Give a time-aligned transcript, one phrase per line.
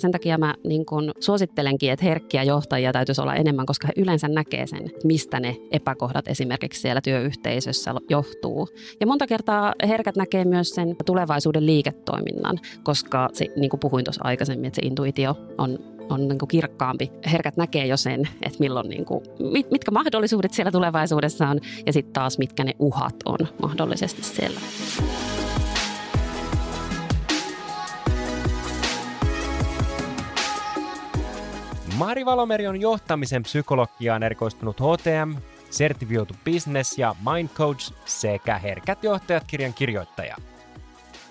[0.00, 4.28] sen takia mä niin kun suosittelenkin, että herkkiä johtajia täytyisi olla enemmän, koska he yleensä
[4.28, 8.68] näkee sen, mistä ne epäkohdat esimerkiksi siellä työyhteisössä johtuu.
[9.00, 14.24] Ja monta kertaa herkät näkee myös sen tulevaisuuden liiketoiminnan, koska se, niin kuin puhuin tuossa
[14.24, 15.78] aikaisemmin, että se intuitio on
[16.10, 17.12] on niin kuin kirkkaampi.
[17.32, 21.92] Herkät näkee jo sen, että milloin, niin kuin, mit, mitkä mahdollisuudet siellä tulevaisuudessa on ja
[21.92, 24.60] sitten taas mitkä ne uhat on mahdollisesti siellä.
[32.00, 35.34] Mari Valomeri on johtamisen psykologiaan erikoistunut HTM,
[35.70, 40.36] sertifioitu business- ja mind coach sekä Herkät johtajat kirjan kirjoittaja.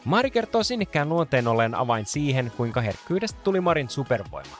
[0.05, 4.57] Mari kertoo sinnikkään luonteen olleen avain siihen, kuinka herkkyydestä tuli Marin supervoima.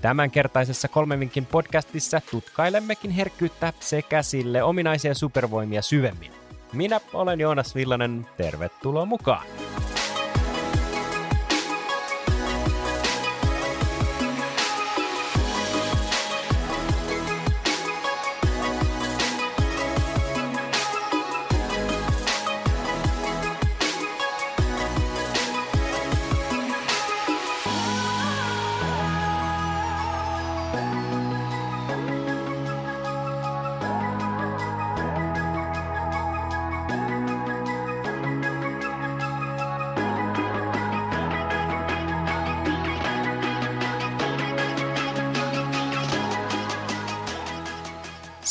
[0.00, 6.32] Tämänkertaisessa kolmen vinkin podcastissa tutkailemmekin herkkyyttä sekä sille ominaisia supervoimia syvemmin.
[6.72, 9.46] Minä olen Joonas Villanen, tervetuloa mukaan!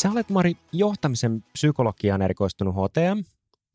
[0.04, 3.24] Sä olet Mari johtamisen psykologiaan erikoistunut HTM,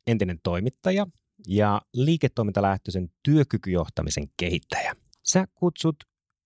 [0.07, 1.07] entinen toimittaja
[1.47, 4.97] ja liiketoimintalähtöisen työkykyjohtamisen kehittäjä.
[5.25, 5.97] Sä kutsut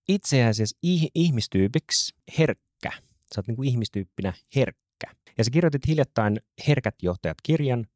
[0.07, 0.63] itseäsi
[1.15, 2.91] ihmistyypiksi herkkä.
[3.35, 5.07] Sä oot niin kuin ihmistyyppinä herkkä.
[5.37, 7.87] Ja sä kirjoitit hiljattain Herkät johtajat kirjan.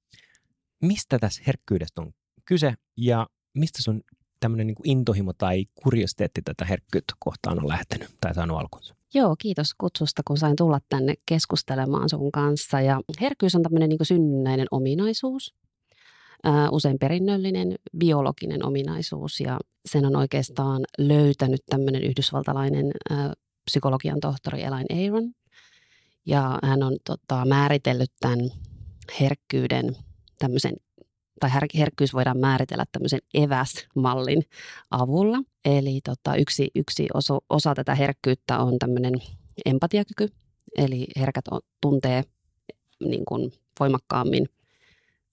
[0.82, 2.14] Mistä tässä herkkyydestä on
[2.46, 4.02] kyse ja mistä sun
[4.40, 8.97] tämmöinen niin intohimo tai kuriositeetti tätä herkkyyttä kohtaan on lähtenyt tai saanut alkunsa?
[9.14, 12.82] Joo, kiitos kutsusta, kun sain tulla tänne keskustelemaan sun kanssa.
[12.82, 15.56] Ja herkkyys on tämmöinen niin synnynnäinen ominaisuus,
[16.72, 22.92] usein perinnöllinen biologinen ominaisuus ja sen on oikeastaan löytänyt tämmöinen yhdysvaltalainen
[23.66, 25.32] psykologian tohtori Elaine Aaron.
[26.26, 28.40] Ja hän on tota, määritellyt tämän
[29.20, 29.96] herkkyyden
[30.40, 30.74] tämmöisen
[31.40, 34.44] tai herkkyys voidaan määritellä tämmöisen eväsmallin
[34.92, 35.38] avulla.
[35.66, 39.14] Eli tota, yksi, yksi osa, osa tätä herkkyyttä on tämmöinen
[39.66, 40.28] empatiakyky,
[40.78, 42.24] eli herkät on, tuntee
[43.06, 44.50] niin kuin voimakkaammin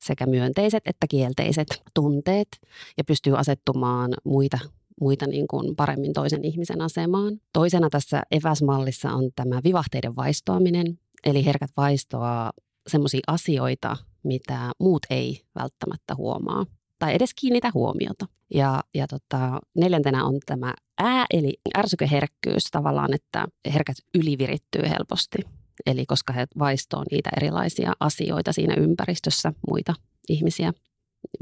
[0.03, 2.48] sekä myönteiset että kielteiset tunteet
[2.97, 4.59] ja pystyy asettumaan muita,
[5.00, 7.41] muita niin kuin paremmin toisen ihmisen asemaan.
[7.53, 12.53] Toisena tässä eväsmallissa on tämä vivahteiden vaistoaminen, eli herkät vaistoaa
[12.87, 16.67] semmoisia asioita, mitä muut ei välttämättä huomaa
[16.99, 18.27] tai edes kiinnitä huomiota.
[18.55, 25.39] Ja, ja tota, neljäntenä on tämä ää, eli ärsykeherkkyys tavallaan, että herkät ylivirittyy helposti.
[25.87, 29.95] Eli koska he vaistoo niitä erilaisia asioita siinä ympäristössä, muita
[30.28, 30.72] ihmisiä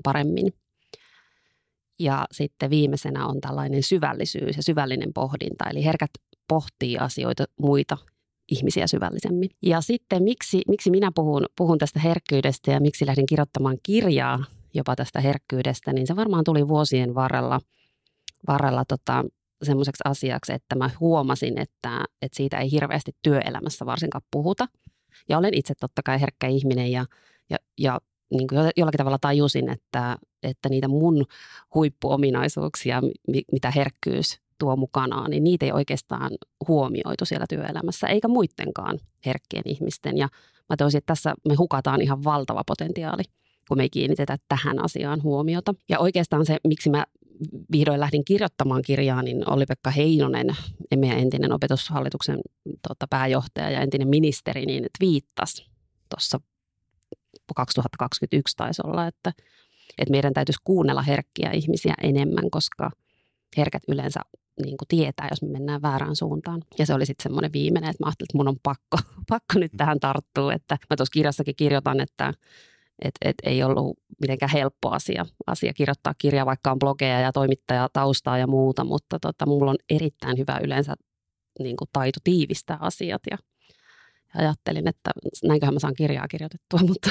[0.03, 0.53] paremmin.
[1.99, 6.11] Ja sitten viimeisenä on tällainen syvällisyys ja syvällinen pohdinta, eli herkät
[6.49, 7.99] pohtii asioita muita
[8.53, 9.51] ihmisiä syvällisemmin.
[9.63, 14.97] Ja sitten miksi, miksi minä puhun, puhun tästä herkkyydestä ja miksi lähdin kirjoittamaan kirjaa jopa
[14.97, 17.61] tästä herkkyydestä, niin se varmaan tuli vuosien varrella,
[18.49, 19.25] varrella tota,
[19.63, 24.67] semmoiseksi asiaksi, että mä huomasin, että, että siitä ei hirveästi työelämässä varsinkaan puhuta.
[25.29, 27.07] Ja olen itse totta kai herkkä ihminen ja,
[27.51, 31.25] ja, ja niin kuin jollakin tavalla tajusin, että, että niitä mun
[31.75, 33.03] huippuominaisuuksia,
[33.53, 36.31] mitä herkkyys tuo mukanaan, niin niitä ei oikeastaan
[36.69, 40.17] huomioitu siellä työelämässä, eikä muidenkaan herkkien ihmisten.
[40.17, 40.29] Ja
[40.69, 43.23] mä toisin, että tässä me hukataan ihan valtava potentiaali,
[43.69, 45.75] kun me ei kiinnitetä tähän asiaan huomiota.
[45.89, 47.05] Ja oikeastaan se, miksi mä
[47.73, 50.47] vihdoin lähdin kirjoittamaan kirjaa, niin Olli-Pekka Heinonen,
[50.97, 52.39] meidän entinen opetushallituksen
[52.89, 55.67] tota, pääjohtaja ja entinen ministeri, niin viittasi
[56.09, 56.41] tuossa
[57.57, 59.33] 2021 taisi olla, että,
[59.99, 62.91] että meidän täytyisi kuunnella herkkiä ihmisiä enemmän, koska
[63.57, 64.21] herkät yleensä
[64.65, 66.63] niin kuin tietää, jos me mennään väärään suuntaan.
[66.79, 68.99] Ja se oli sitten semmoinen viimeinen, että mä ajattelin, että mun on pakko,
[69.29, 70.53] pakko nyt tähän tarttua.
[70.53, 72.35] Että mä tuossa kirjassakin kirjoitan, että
[73.05, 77.89] et, et ei ollut mitenkään helppo asia, asia kirjoittaa kirjaa, vaikka on blogeja ja toimittaja
[77.93, 80.95] taustaa ja muuta, mutta tota, mulla on erittäin hyvä yleensä
[81.59, 83.39] niin kuin taito tiivistää asiat ja,
[84.35, 85.11] ja ajattelin, että
[85.45, 87.11] näinköhän mä saan kirjaa kirjoitettua, mutta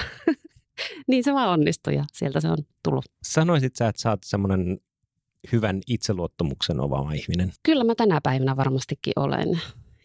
[1.07, 3.05] niin se vaan onnistui ja sieltä se on tullut.
[3.23, 4.79] Sanoisit sä, että sä oot semmoinen
[5.51, 7.53] hyvän itseluottamuksen omaava ihminen?
[7.63, 9.61] Kyllä mä tänä päivänä varmastikin olen.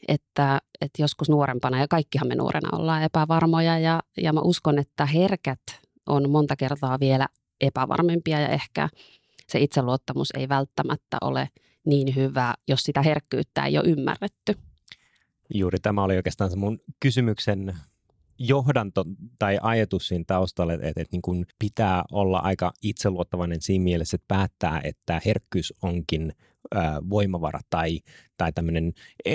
[0.08, 5.06] Että, että joskus nuorempana, ja kaikkihan me nuorena ollaan epävarmoja, ja, ja mä uskon, että
[5.06, 5.60] herkät
[6.06, 7.28] on monta kertaa vielä
[7.60, 8.88] epävarmempia, ja ehkä
[9.48, 11.48] se itseluottamus ei välttämättä ole
[11.86, 14.54] niin hyvä, jos sitä herkkyyttä ei ole ymmärretty.
[15.54, 17.74] Juuri tämä oli oikeastaan se mun kysymyksen
[18.38, 19.04] johdanto
[19.38, 24.14] tai ajatus siinä taustalla, että, että, että niin kuin pitää olla aika itseluottavainen siinä mielessä,
[24.14, 26.32] että päättää, että herkkyys onkin
[27.10, 28.00] voimavara tai,
[28.36, 28.92] tai tämmöinen
[29.24, 29.34] e,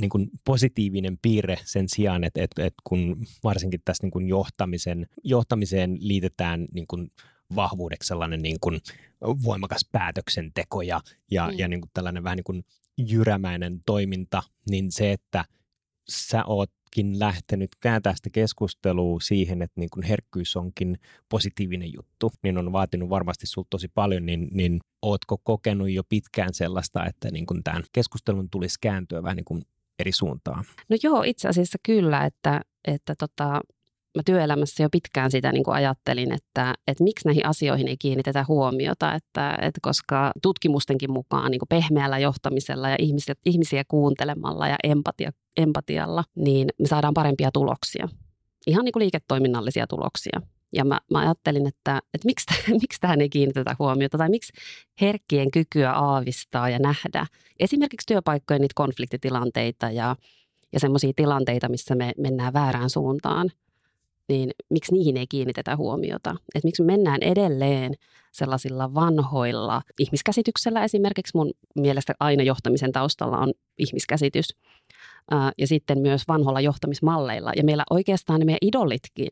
[0.00, 5.06] niin kuin positiivinen piirre sen sijaan, että, että, että kun varsinkin tässä niin kuin johtamisen,
[5.24, 7.10] johtamiseen liitetään niin kuin
[7.54, 8.80] vahvuudeksi sellainen niin kuin
[9.44, 11.00] voimakas päätöksenteko ja,
[11.30, 11.58] ja, mm.
[11.58, 12.64] ja niin kuin tällainen vähän niin kuin
[12.96, 15.44] jyrämäinen toiminta, niin se, että
[16.08, 20.98] sä oot oletkin lähtenyt kääntää sitä keskustelua siihen, että niin kun herkkyys onkin
[21.28, 26.54] positiivinen juttu, niin on vaatinut varmasti sulta tosi paljon, niin, niin ootko kokenut jo pitkään
[26.54, 29.62] sellaista, että niin kun tämän keskustelun tulisi kääntyä vähän niin kuin
[29.98, 30.64] eri suuntaan?
[30.88, 33.60] No joo, itse asiassa kyllä, että, että tota,
[34.18, 38.44] mä työelämässä jo pitkään sitä niin kuin ajattelin, että, että miksi näihin asioihin ei kiinnitetä
[38.48, 44.76] huomiota, että, että koska tutkimustenkin mukaan niin kuin pehmeällä johtamisella ja ihmisiä, ihmisiä kuuntelemalla ja
[44.84, 48.08] empatia, empatialla, niin me saadaan parempia tuloksia.
[48.66, 50.40] Ihan niin kuin liiketoiminnallisia tuloksia.
[50.72, 52.46] Ja mä, mä ajattelin, että, että miksi,
[52.82, 54.52] miksi tähän ei kiinnitetä huomiota tai miksi
[55.00, 57.26] herkkien kykyä aavistaa ja nähdä
[57.60, 60.16] esimerkiksi työpaikkojen niitä konfliktitilanteita ja,
[60.72, 63.50] ja semmoisia tilanteita, missä me mennään väärään suuntaan–
[64.28, 66.36] niin miksi niihin ei kiinnitetä huomiota?
[66.54, 67.94] Et miksi mennään edelleen
[68.32, 74.56] sellaisilla vanhoilla ihmiskäsityksellä esimerkiksi mun mielestä aina johtamisen taustalla on ihmiskäsitys
[75.58, 77.52] ja sitten myös vanhoilla johtamismalleilla.
[77.56, 79.28] Ja meillä oikeastaan ne meidän idolitkin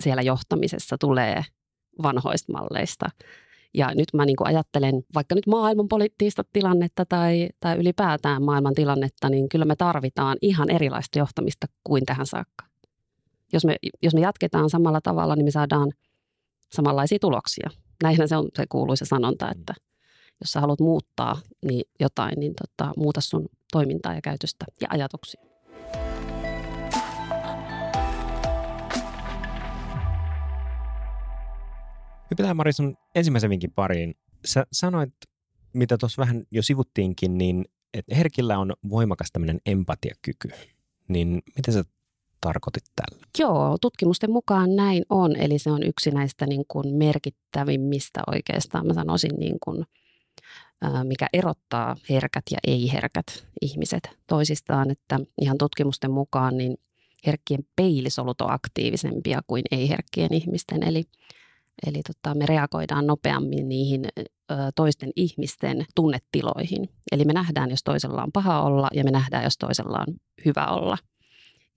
[0.00, 1.42] siellä johtamisessa tulee
[2.02, 3.06] vanhoista malleista.
[3.74, 9.48] Ja nyt mä niin ajattelen vaikka nyt maailmanpoliittista tilannetta tai, tai ylipäätään maailman tilannetta, niin
[9.48, 12.67] kyllä me tarvitaan ihan erilaista johtamista kuin tähän saakka
[13.52, 15.92] jos me, jos me jatketaan samalla tavalla, niin me saadaan
[16.72, 17.70] samanlaisia tuloksia.
[18.02, 19.74] Näinhän se on se kuuluisa sanonta, että
[20.40, 25.42] jos sä haluat muuttaa niin jotain, niin tota, muuta sun toimintaa ja käytöstä ja ajatuksia.
[32.30, 34.14] Hypätään Mari sun ensimmäisen vinkin pariin.
[34.44, 35.14] Sä sanoit,
[35.72, 37.64] mitä tuossa vähän jo sivuttiinkin, niin
[37.94, 40.48] että herkillä on voimakas tämmöinen empatiakyky.
[41.08, 41.84] Niin miten sä
[42.40, 43.26] tarkoitit tällä?
[43.38, 45.36] Joo, tutkimusten mukaan näin on.
[45.36, 49.86] Eli se on yksi näistä niin kuin merkittävimmistä oikeastaan, mä sanoisin, niin kuin,
[51.04, 54.90] mikä erottaa herkät ja ei-herkät ihmiset toisistaan.
[54.90, 56.76] Että ihan tutkimusten mukaan niin
[57.26, 60.82] herkkien peilisolut on aktiivisempia kuin ei-herkkien ihmisten.
[60.82, 61.04] Eli,
[61.86, 64.08] eli tota, me reagoidaan nopeammin niihin
[64.74, 66.88] toisten ihmisten tunnetiloihin.
[67.12, 70.14] Eli me nähdään, jos toisella on paha olla ja me nähdään, jos toisella on
[70.44, 70.98] hyvä olla–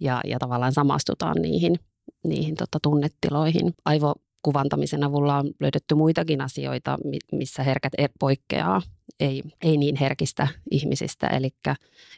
[0.01, 1.80] ja, ja tavallaan samastutaan niihin,
[2.24, 3.74] niihin tota, tunnetiloihin.
[3.86, 6.98] Aivokuvantamisen avulla on löydetty muitakin asioita,
[7.31, 8.81] missä herkät er, poikkeaa
[9.19, 11.27] ei, ei niin herkistä ihmisistä.
[11.27, 11.50] Eli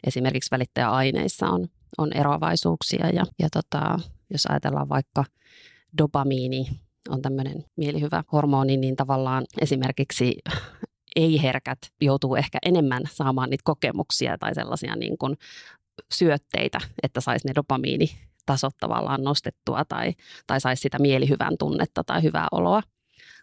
[0.06, 3.98] esimerkiksi välittäjäaineissa on, on eroavaisuuksia ja, ja tota,
[4.30, 5.24] jos ajatellaan vaikka
[5.98, 6.66] dopamiini
[7.08, 10.34] on tämmöinen mielihyvä hormoni, niin tavallaan esimerkiksi
[11.16, 15.36] ei-herkät joutuu ehkä enemmän saamaan niitä kokemuksia tai sellaisia niin kuin
[16.14, 20.12] syötteitä, että saisi ne dopamiinitasot tavallaan nostettua tai,
[20.46, 22.82] tai saisi sitä mielihyvän tunnetta tai hyvää oloa,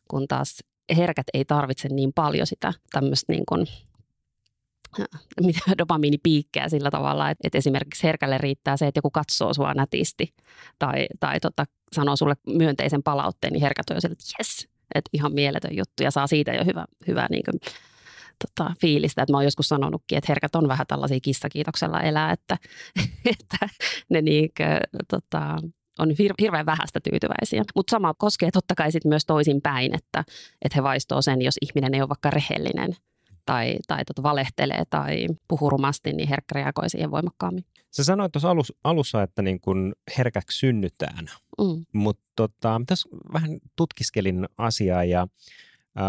[0.08, 0.58] kun taas
[0.98, 3.68] herkät ei tarvitse niin paljon sitä tämmöistä niin kuin,
[5.78, 10.34] dopamiinipiikkejä sillä tavalla, että, että esimerkiksi herkälle riittää se, että joku katsoo sua nätisti
[10.80, 15.10] tai, tai tota, sanoo sulle myönteisen palautteen, niin herkät on jo sille, että jes, että
[15.14, 17.60] ihan mieletön juttu ja saa siitä jo hyvä, hyvä niin kuin
[18.48, 19.22] tota, fiilistä.
[19.22, 22.58] Että mä oon joskus sanonutkin, että herkät on vähän tällaisia kissakiitoksella elää, että,
[23.34, 23.70] että
[24.10, 25.58] ne niinkö, tota,
[26.00, 27.64] on hir- hirveän vähäistä tyytyväisiä.
[27.76, 30.24] Mutta sama koskee totta kai sit myös toisinpäin, että,
[30.62, 32.96] että he vaistoo sen, jos ihminen ei ole vaikka rehellinen
[33.46, 37.66] tai, tai tota valehtelee tai puhuu rumasti, niin herkkä reagoi siihen voimakkaammin.
[37.92, 41.26] Sä sanoit tuossa alus, alussa, että niin kun herkäksi synnytään,
[41.62, 41.86] mm.
[41.94, 45.28] mutta tota, tässä vähän tutkiskelin asiaa ja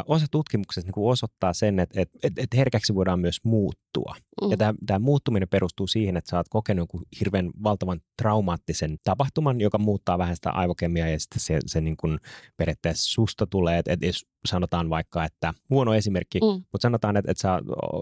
[0.06, 4.16] osa tutkimuksesta niin osoittaa sen, että, että, että, että herkäksi voidaan myös muuttua.
[4.42, 4.50] Mm.
[4.50, 9.60] Ja tämä, tämä muuttuminen perustuu siihen, että sä oot kokenut jonkun hirveän valtavan traumaattisen tapahtuman,
[9.60, 12.18] joka muuttaa vähän sitä aivokemiaa ja sitten se, se niin kuin
[12.56, 16.64] periaatteessa susta tulee, että, että jos sanotaan vaikka, että huono esimerkki, mm.
[16.72, 17.48] mutta sanotaan, että, että sä,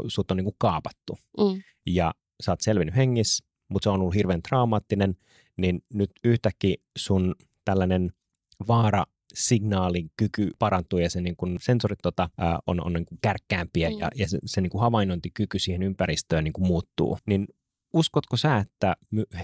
[0.08, 1.62] sut on niin kuin kaapattu mm.
[1.87, 5.16] ja sä oot selvinnyt hengissä, mutta se on ollut hirveän traumaattinen,
[5.56, 7.34] niin nyt yhtäkkiä sun
[7.64, 8.10] tällainen
[8.68, 12.30] vaara signaalin kyky parantuu ja se niin kuin sensorit tota,
[12.66, 13.99] on, on niin kuin kärkkäämpiä mm.
[13.99, 17.18] ja, ja se, se niin kuin havainnointikyky siihen ympäristöön niin kuin muuttuu.
[17.26, 17.46] Niin
[17.94, 18.96] uskotko sä, että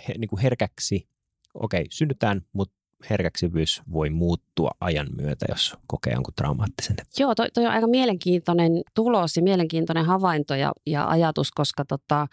[0.09, 1.09] he, niin kuin herkäksi,
[1.55, 2.77] okei, okay, synnytään, mutta
[3.11, 6.97] herkäksyvyys voi muuttua ajan myötä, jos kokee jonkun traumaattisen?
[7.19, 12.27] Joo, toi, toi on aika mielenkiintoinen tulos ja mielenkiintoinen havainto ja, ja ajatus, koska tota,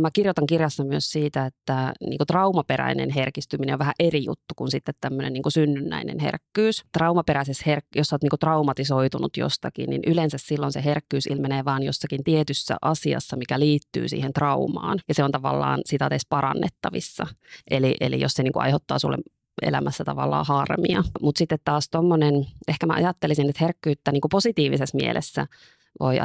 [0.00, 4.70] Mä kirjoitan kirjassa myös siitä, että niin kuin traumaperäinen herkistyminen on vähän eri juttu kuin
[4.70, 6.84] sitten tämmöinen niin kuin synnynnäinen herkkyys.
[6.92, 11.82] Traumaperäisessä, her- jos olet niin kuin traumatisoitunut jostakin, niin yleensä silloin se herkkyys ilmenee vaan
[11.82, 14.98] jossakin tietyssä asiassa, mikä liittyy siihen traumaan.
[15.08, 17.26] Ja se on tavallaan sitä edes parannettavissa.
[17.70, 19.18] Eli, eli jos se niin kuin aiheuttaa sulle
[19.62, 21.02] elämässä tavallaan harmia.
[21.20, 22.34] Mutta sitten taas tuommoinen,
[22.68, 25.46] ehkä mä ajattelisin, että herkkyyttä niin kuin positiivisessa mielessä
[26.00, 26.16] voi,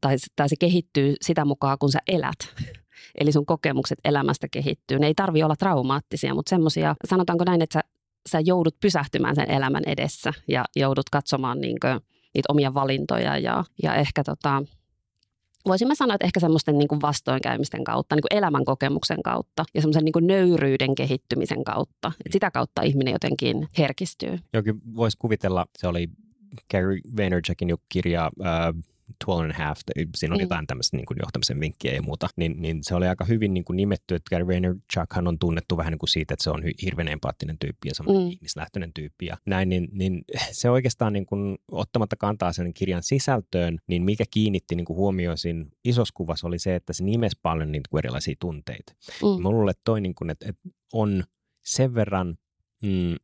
[0.00, 2.38] tai, tai se kehittyy sitä mukaan, kun sä elät.
[3.20, 4.98] Eli sun kokemukset elämästä kehittyy.
[4.98, 7.80] Ne ei tarvi olla traumaattisia, mutta semmoisia, sanotaanko näin, että sä,
[8.28, 12.00] sä joudut pysähtymään sen elämän edessä ja joudut katsomaan niin kuin,
[12.34, 14.62] niitä omia valintoja ja, ja ehkä tota,
[15.66, 19.80] voisin mä sanoa, että ehkä semmoisten niin vastoinkäymisten kautta, niin kuin elämän kokemuksen kautta ja
[19.80, 22.12] semmoisen niin nöyryyden kehittymisen kautta.
[22.26, 24.38] Et sitä kautta ihminen jotenkin herkistyy.
[24.52, 26.08] Jokin voisi kuvitella, se oli
[26.70, 28.82] Gary Vaynerchukin kirja uh,
[29.24, 29.78] 12 and a half,
[30.16, 30.42] siinä on mm.
[30.42, 33.64] jotain tämmöistä niin kuin johtamisen vinkkiä ja muuta, niin, niin se oli aika hyvin niin
[33.64, 37.08] kuin nimetty, että Gary Vaynerchukhan on tunnettu vähän niin kuin siitä, että se on hirveän
[37.08, 38.30] empaattinen tyyppi ja semmoinen mm.
[38.30, 43.78] ihmislähtöinen tyyppi ja näin, niin, niin se oikeastaan niin kuin, ottamatta kantaa sen kirjan sisältöön,
[43.86, 47.72] niin mikä kiinnitti niin kuin huomioon siinä isossa kuvassa oli se, että se nimesi paljon
[47.72, 48.92] niin kuin erilaisia tunteita.
[49.22, 49.42] Mm.
[49.42, 51.24] Mä luulen, että toi niin kuin, että, että on
[51.64, 52.38] sen verran
[52.82, 53.16] mm,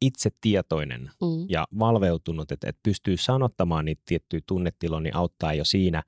[0.00, 1.46] itse tietoinen mm.
[1.48, 6.02] ja valveutunut, että, että pystyy sanottamaan niitä tiettyjä tunnetiloja, niin auttaa jo siinä,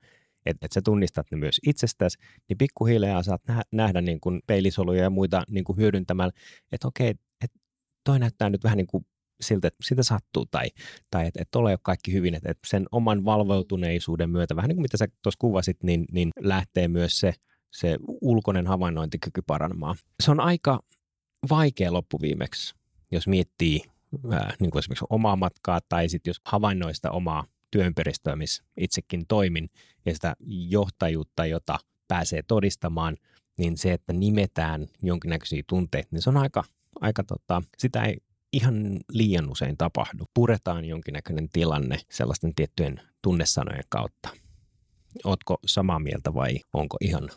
[0.45, 2.17] että, että sä tunnistat ne myös itsestäsi,
[2.49, 6.33] niin pikkuhiljaa saat nähdä, nähdä niin kuin peilisoluja ja muita niin kuin hyödyntämällä,
[6.71, 7.09] että okei,
[7.43, 7.59] että
[8.03, 9.05] toi näyttää nyt vähän niin kuin
[9.41, 10.67] siltä, että sitä sattuu tai,
[11.11, 14.83] tai että, että ole kaikki hyvin, että, että sen oman valveutuneisuuden myötä, vähän niin kuin
[14.83, 17.33] mitä sä tuossa kuvasit, niin, niin lähtee myös se,
[17.71, 19.95] se ulkoinen havainnointikyky paranemaan.
[20.23, 20.79] Se on aika
[21.49, 22.78] vaikea loppuviimeksi
[23.27, 23.81] miettii
[24.31, 29.69] ää, niin kuin esimerkiksi omaa matkaa tai sitten jos havainnoista omaa työympäristöä, missä itsekin toimin
[30.05, 33.17] ja sitä johtajuutta, jota pääsee todistamaan,
[33.57, 36.63] niin se, että nimetään jonkinnäköisiä tunteita, niin se on aika,
[37.01, 38.17] aika tota, sitä ei
[38.53, 40.25] ihan liian usein tapahdu.
[40.33, 44.29] Puretaan jonkinnäköinen tilanne sellaisten tiettyjen tunnesanojen kautta.
[45.23, 47.29] Ootko samaa mieltä vai onko ihan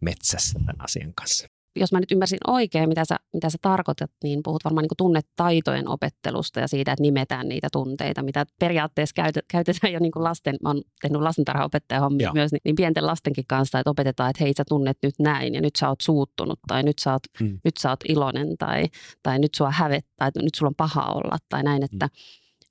[0.00, 1.48] metsässä tämän asian kanssa?
[1.76, 5.88] Jos mä nyt ymmärsin oikein, mitä sä, mitä sä tarkoitat, niin puhut varmaan niin tunnetaitojen
[5.88, 10.56] opettelusta ja siitä, että nimetään niitä tunteita, mitä periaatteessa käytet, käytetään jo niin kuin lasten,
[10.62, 14.52] mä oon tehnyt lastentarhaopettajan hommia myös, niin, niin pienten lastenkin kanssa, että opetetaan, että hei
[14.56, 17.60] sä tunnet nyt näin ja nyt sä oot suuttunut tai nyt sä oot, mm.
[17.64, 18.84] nyt sä oot iloinen tai,
[19.22, 22.20] tai nyt sua hävettää tai nyt sulla on paha olla tai näin, että, mm.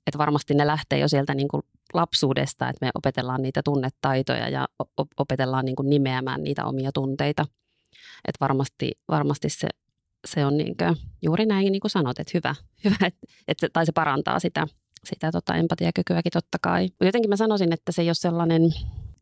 [0.06, 1.62] että varmasti ne lähtee jo sieltä niin kuin
[1.94, 4.68] lapsuudesta, että me opetellaan niitä tunnetaitoja ja
[5.16, 7.46] opetellaan niin kuin nimeämään niitä omia tunteita–
[8.28, 9.68] että varmasti, varmasti se,
[10.26, 12.54] se on niin kuin, juuri näin, niin kuin sanot, että hyvä,
[12.84, 14.66] hyvä että, että, tai se parantaa sitä,
[15.04, 16.82] sitä tota empatiakykyäkin totta kai.
[16.82, 18.62] Mutta jotenkin mä sanoisin, että se ei ole sellainen,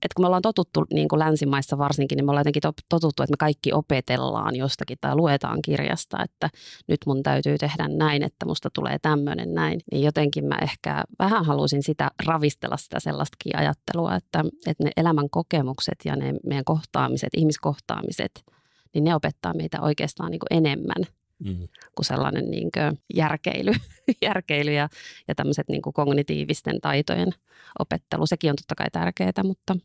[0.03, 3.33] että kun me ollaan totuttu niin kuin länsimaissa varsinkin, niin me ollaan jotenkin totuttu, että
[3.33, 6.51] me kaikki opetellaan jostakin tai luetaan kirjasta, että
[6.89, 9.81] nyt mun täytyy tehdä näin, että musta tulee tämmöinen näin.
[9.93, 15.31] Niin jotenkin mä ehkä vähän haluaisin sitä ravistella sitä sellaistakin ajattelua, että, että ne elämän
[15.31, 18.33] kokemukset ja ne meidän kohtaamiset, ihmiskohtaamiset–
[18.95, 21.05] niin ne opettaa meitä oikeastaan niin kuin enemmän
[21.45, 21.69] mm.
[21.95, 23.73] kuin sellainen niin kuin järkeily,
[24.23, 24.89] järkeily ja,
[25.29, 27.33] ja tämmöiset niin kuin kognitiivisten taitojen
[27.79, 28.27] opettelu.
[28.27, 29.77] Sekin on totta kai tärkeää, mutta...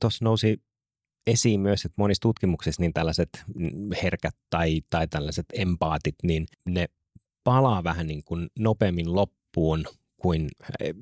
[0.00, 0.62] Tuossa nousi
[1.26, 3.44] esiin myös, että monissa tutkimuksissa niin tällaiset
[4.02, 6.86] herkät tai, tai tällaiset empaatit, niin ne
[7.44, 9.84] palaa vähän niin kuin nopeammin loppuun
[10.24, 10.48] kuin,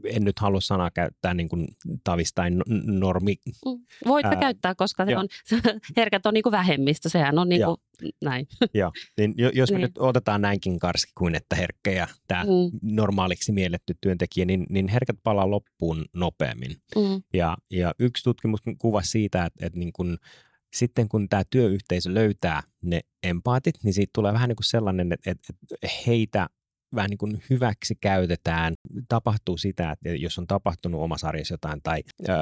[0.04, 1.68] en nyt halua sanaa käyttää niin kuin
[2.04, 3.34] tavistain normi.
[3.66, 5.28] Mm, voit ää, käyttää, koska se on,
[5.96, 7.76] herkät on niin kuin vähemmistö, sehän on niin kuin
[8.24, 8.46] näin.
[8.74, 9.82] Joo, niin jos me niin.
[9.82, 12.78] nyt otetaan näinkin karski kuin, että herkkä ja tämä mm.
[12.82, 16.76] normaaliksi mielletty työntekijä, niin, niin herkät palaa loppuun nopeammin.
[16.96, 17.22] Mm.
[17.34, 20.18] Ja, ja yksi tutkimus kuvasi siitä, että, että niin kuin,
[20.72, 25.30] sitten kun tämä työyhteisö löytää ne empaatit, niin siitä tulee vähän niin kuin sellainen, että,
[25.30, 25.52] että
[26.06, 26.48] heitä
[26.94, 28.74] vähän niin kuin hyväksi käytetään.
[29.08, 32.36] Tapahtuu sitä, että jos on tapahtunut omassa arjessa jotain tai öö,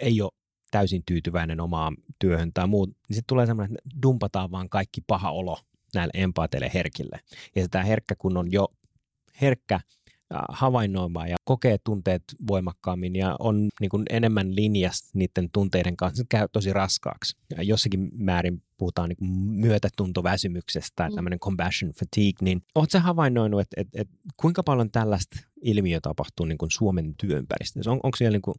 [0.00, 0.30] ei ole
[0.70, 5.30] täysin tyytyväinen omaan työhön tai muut, niin sitten tulee semmoinen, että dumpataan vaan kaikki paha
[5.30, 5.58] olo
[5.94, 7.20] näille empaateille herkille.
[7.56, 8.68] Ja tämä herkkä, kun on jo
[9.40, 9.80] herkkä
[10.48, 16.26] havainnoimaan ja kokee tunteet voimakkaammin ja on niin kuin enemmän linjassa niiden tunteiden kanssa, se
[16.28, 17.36] käy tosi raskaaksi.
[17.56, 21.14] Ja jossakin määrin puhutaan niin kuin myötätuntoväsymyksestä tai mm.
[21.14, 26.58] tämmöinen compassion fatigue, niin oletko havainnoinut, että, että, että kuinka paljon tällaista ilmiö tapahtuu niin
[26.58, 27.90] kuin Suomen työympäristössä?
[27.90, 28.54] On, onko siellä niin kuin,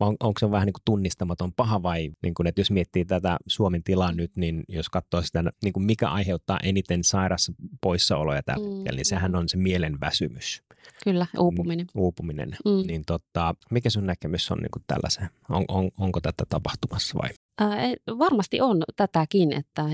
[0.00, 3.36] on, onko se vähän niin kuin tunnistamaton paha vai niin kuin, että jos miettii tätä
[3.46, 8.68] Suomen tilaa nyt, niin jos katsoo sitä, niin kuin mikä aiheuttaa eniten sairassa poissaoloja tällä
[8.68, 8.74] mm.
[8.74, 10.62] hetkellä, niin sehän on se mielen väsymys.
[11.04, 11.86] Kyllä, uupuminen.
[11.94, 12.56] Mm, uupuminen.
[12.64, 12.86] Mm.
[12.86, 15.28] Niin tota, mikä sun näkemys on niin kuin tällaisen?
[15.48, 17.30] On, on, onko tätä tapahtumassa vai?
[17.60, 19.84] Ää, varmasti on tätäkin, että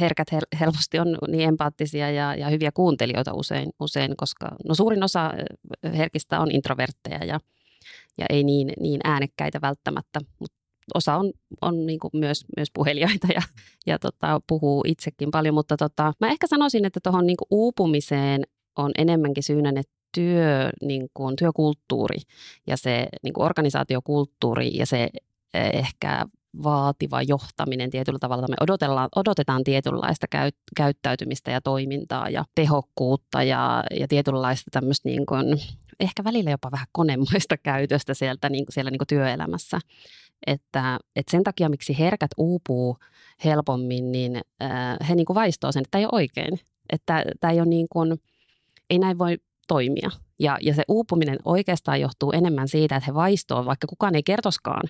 [0.00, 0.28] herkät
[0.60, 5.32] helposti on niin empaattisia ja, ja hyviä kuuntelijoita usein, usein, koska no suurin osa
[5.96, 7.40] herkistä on introvertteja ja,
[8.18, 10.56] ja ei niin, niin äänekkäitä välttämättä, mutta
[10.94, 13.42] osa on, on niin kuin myös, myös puheliaita ja,
[13.86, 18.42] ja tota, puhuu itsekin paljon, mutta tota, mä ehkä sanoisin, että tuohon niin uupumiseen
[18.78, 19.82] on enemmänkin syynä ne
[20.14, 22.18] työ, niin kuin, työkulttuuri
[22.66, 25.08] ja se niin kuin organisaatiokulttuuri ja se
[25.54, 26.26] eh, ehkä
[26.62, 28.46] vaativa johtaminen tietyllä tavalla.
[28.48, 35.26] Me odotellaan, odotetaan tietynlaista käy, käyttäytymistä ja toimintaa ja tehokkuutta ja, ja tietynlaista tämmöistä niin
[35.26, 35.46] kuin,
[36.00, 39.78] ehkä välillä jopa vähän konemaista käytöstä sieltä, niin, siellä niin kuin työelämässä.
[40.46, 42.96] Että, että sen takia, miksi herkät uupuu
[43.44, 46.60] helpommin, niin äh, he niin kuin vaistoo sen, että tämä ei ole oikein.
[46.90, 48.20] Että tämä ei ole niin kuin,
[48.90, 50.10] ei näin voi toimia.
[50.38, 54.88] Ja, ja se uupuminen oikeastaan johtuu enemmän siitä, että he vaistoo, vaikka kukaan ei kertoskaan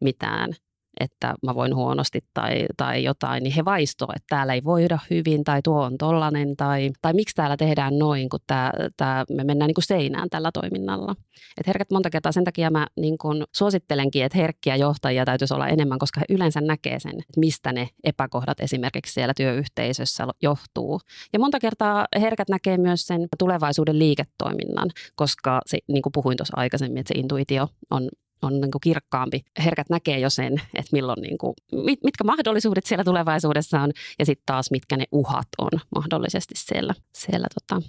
[0.00, 0.54] mitään–
[1.00, 5.44] että mä voin huonosti tai, tai jotain, niin he vaistoo, että täällä ei voida hyvin
[5.44, 9.66] tai tuo on tollanen tai, tai miksi täällä tehdään noin, kun tää, tää, me mennään
[9.66, 11.14] niin kuin seinään tällä toiminnalla.
[11.60, 15.68] Et herkät monta kertaa sen takia mä niin kuin suosittelenkin, että herkkiä johtajia täytyisi olla
[15.68, 21.00] enemmän, koska he yleensä näkee sen, että mistä ne epäkohdat esimerkiksi siellä työyhteisössä johtuu.
[21.32, 26.56] Ja monta kertaa herkät näkee myös sen tulevaisuuden liiketoiminnan, koska se, niin kuin puhuin tuossa
[26.56, 28.08] aikaisemmin, että se intuitio on
[28.42, 29.44] on niin kuin kirkkaampi.
[29.64, 34.26] Herkät näkee jo sen, että milloin, niin kuin, mit, mitkä mahdollisuudet siellä tulevaisuudessa on ja
[34.26, 37.82] sitten taas mitkä ne uhat on mahdollisesti siellä, siellä tota,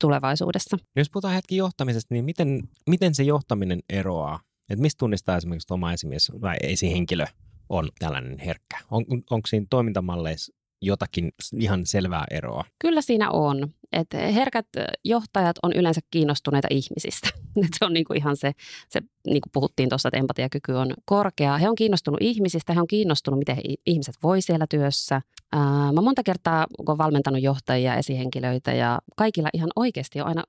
[0.00, 0.78] tulevaisuudessa.
[0.96, 4.40] Jos puhutaan hetki johtamisesta, niin miten, miten se johtaminen eroaa?
[4.70, 7.26] Et mistä tunnistaa esimerkiksi oma esimies vai esihenkilö
[7.68, 8.78] on tällainen herkkä?
[8.90, 12.64] On, onko siinä toimintamalleissa jotakin ihan selvää eroa?
[12.78, 13.68] Kyllä siinä on.
[13.92, 14.66] Et herkät
[15.04, 17.28] johtajat on yleensä kiinnostuneita ihmisistä.
[17.64, 18.52] Et se on niinku ihan se,
[18.88, 21.58] se niin kuin puhuttiin tuossa, että empatiakyky on korkea.
[21.58, 25.22] He on kiinnostunut ihmisistä, he on kiinnostunut, miten ihmiset voi siellä työssä.
[25.52, 30.44] Ää, mä monta kertaa olen valmentanut johtajia, esihenkilöitä ja kaikilla ihan oikeasti on aina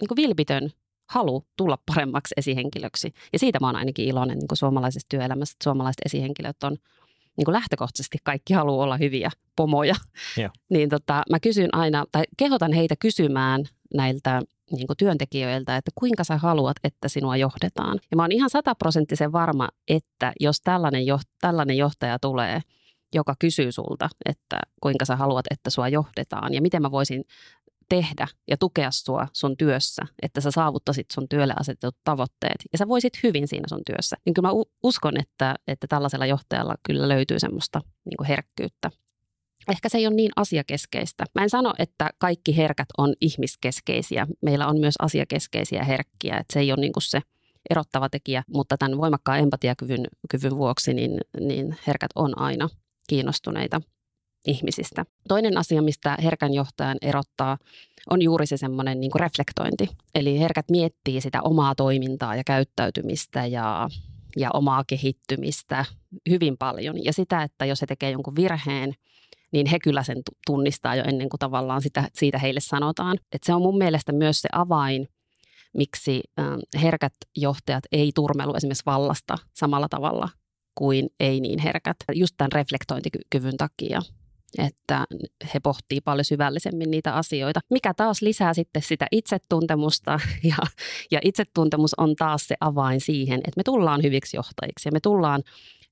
[0.00, 0.70] niin kuin vilpitön
[1.10, 3.12] halu tulla paremmaksi esihenkilöksi.
[3.32, 6.76] Ja siitä mä oon ainakin iloinen niin kuin suomalaisessa työelämässä, että suomalaiset esihenkilöt on
[7.38, 9.94] niin kuin lähtökohtaisesti kaikki haluaa olla hyviä pomoja.
[10.36, 10.50] Joo.
[10.74, 16.24] niin tota, mä kysyn aina, tai kehotan heitä kysymään näiltä niin kuin työntekijöiltä, että kuinka
[16.24, 17.98] sä haluat, että sinua johdetaan.
[18.10, 22.60] Ja mä oon ihan sataprosenttisen varma, että jos tällainen, jo, tällainen johtaja tulee,
[23.14, 27.24] joka kysyy sulta, että kuinka sä haluat, että sua johdetaan ja miten mä voisin
[27.88, 32.88] tehdä ja tukea sua sun työssä, että sä saavuttasit sun työlle asetetut tavoitteet ja sä
[32.88, 34.16] voisit hyvin siinä sun työssä.
[34.24, 38.90] Niin kyllä mä uskon, että, että tällaisella johtajalla kyllä löytyy semmoista niin herkkyyttä.
[39.68, 41.24] Ehkä se ei ole niin asiakeskeistä.
[41.34, 44.26] Mä en sano, että kaikki herkät on ihmiskeskeisiä.
[44.42, 47.20] Meillä on myös asiakeskeisiä herkkiä, että se ei ole niin kuin se
[47.70, 52.68] erottava tekijä, mutta tämän voimakkaan empatiakyvyn kyvyn vuoksi niin, niin herkät on aina
[53.08, 53.80] kiinnostuneita
[54.46, 55.04] ihmisistä.
[55.28, 57.58] Toinen asia, mistä herkän johtajan erottaa,
[58.10, 59.88] on juuri se semmoinen niin reflektointi.
[60.14, 63.88] Eli herkät miettii sitä omaa toimintaa ja käyttäytymistä ja,
[64.36, 65.84] ja omaa kehittymistä
[66.30, 67.04] hyvin paljon.
[67.04, 68.94] Ja sitä, että jos he tekee jonkun virheen,
[69.52, 73.18] niin he kyllä sen tunnistaa jo ennen kuin tavallaan sitä, siitä heille sanotaan.
[73.32, 75.08] Et se on mun mielestä myös se avain,
[75.76, 76.20] miksi
[76.82, 80.28] herkät johtajat ei turmelu esimerkiksi vallasta samalla tavalla
[80.74, 84.00] kuin ei niin herkät, just tämän reflektointikyvyn takia
[84.58, 85.04] että
[85.54, 90.20] he pohtii paljon syvällisemmin niitä asioita, mikä taas lisää sitten sitä itsetuntemusta.
[90.42, 90.56] Ja,
[91.10, 95.42] ja itsetuntemus on taas se avain siihen, että me tullaan hyviksi johtajiksi ja me tullaan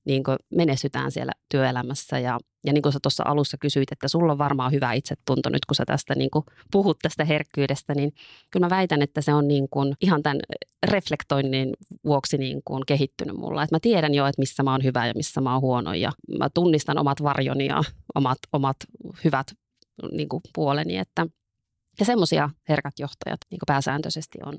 [0.07, 2.19] niin kuin menestytään siellä työelämässä.
[2.19, 5.65] Ja, ja niin kuin sä tuossa alussa kysyit, että sulla on varmaan hyvä itsetunto nyt,
[5.65, 8.11] kun sä tästä niin kuin puhut tästä herkkyydestä, niin
[8.51, 10.39] kyllä mä väitän, että se on niin kuin ihan tämän
[10.87, 11.73] reflektoinnin
[12.05, 13.63] vuoksi niin kuin kehittynyt mulla.
[13.63, 16.11] Että mä tiedän jo, että missä mä oon hyvä ja missä mä oon huono ja
[16.39, 17.83] mä tunnistan omat varjoni ja
[18.15, 18.77] omat, omat
[19.23, 19.47] hyvät
[20.11, 20.97] niin kuin puoleni.
[20.97, 21.27] Että,
[21.99, 24.57] ja semmoisia herkät johtajat niin kuin pääsääntöisesti on.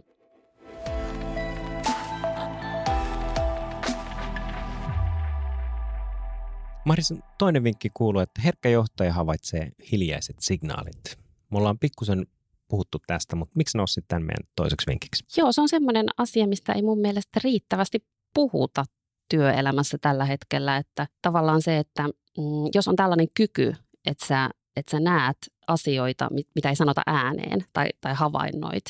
[6.88, 11.18] Maris, toinen vinkki kuuluu, että herkkä johtaja havaitsee hiljaiset signaalit.
[11.50, 12.26] Mulla on pikkusen
[12.68, 15.24] puhuttu tästä, mutta miksi nostit tämän meidän toiseksi vinkiksi?
[15.40, 18.84] Joo, se on semmoinen asia, mistä ei mun mielestä riittävästi puhuta
[19.28, 22.02] työelämässä tällä hetkellä, että tavallaan se, että
[22.38, 23.74] mm, jos on tällainen kyky,
[24.06, 28.84] että sä, että sä näet asioita, mitä ei sanota ääneen tai, tai havainnoit,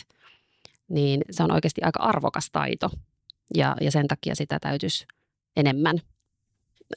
[0.88, 2.90] niin se on oikeasti aika arvokas taito.
[3.56, 5.06] Ja, ja sen takia sitä täytyisi
[5.56, 6.00] enemmän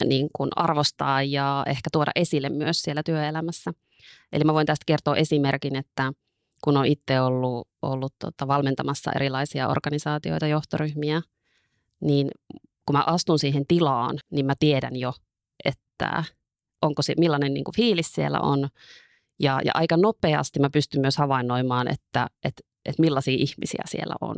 [0.05, 3.71] niin kuin arvostaa ja ehkä tuoda esille myös siellä työelämässä.
[4.31, 6.11] Eli mä voin tästä kertoa esimerkin, että
[6.63, 11.21] kun olen itse ollut, ollut tota, valmentamassa erilaisia organisaatioita, johtoryhmiä,
[12.01, 12.31] niin
[12.85, 15.13] kun mä astun siihen tilaan, niin mä tiedän jo,
[15.65, 16.23] että
[16.81, 18.69] onko se, millainen niin kuin fiilis siellä on.
[19.39, 24.35] Ja, ja aika nopeasti mä pystyn myös havainnoimaan, että, että, että millaisia ihmisiä siellä on.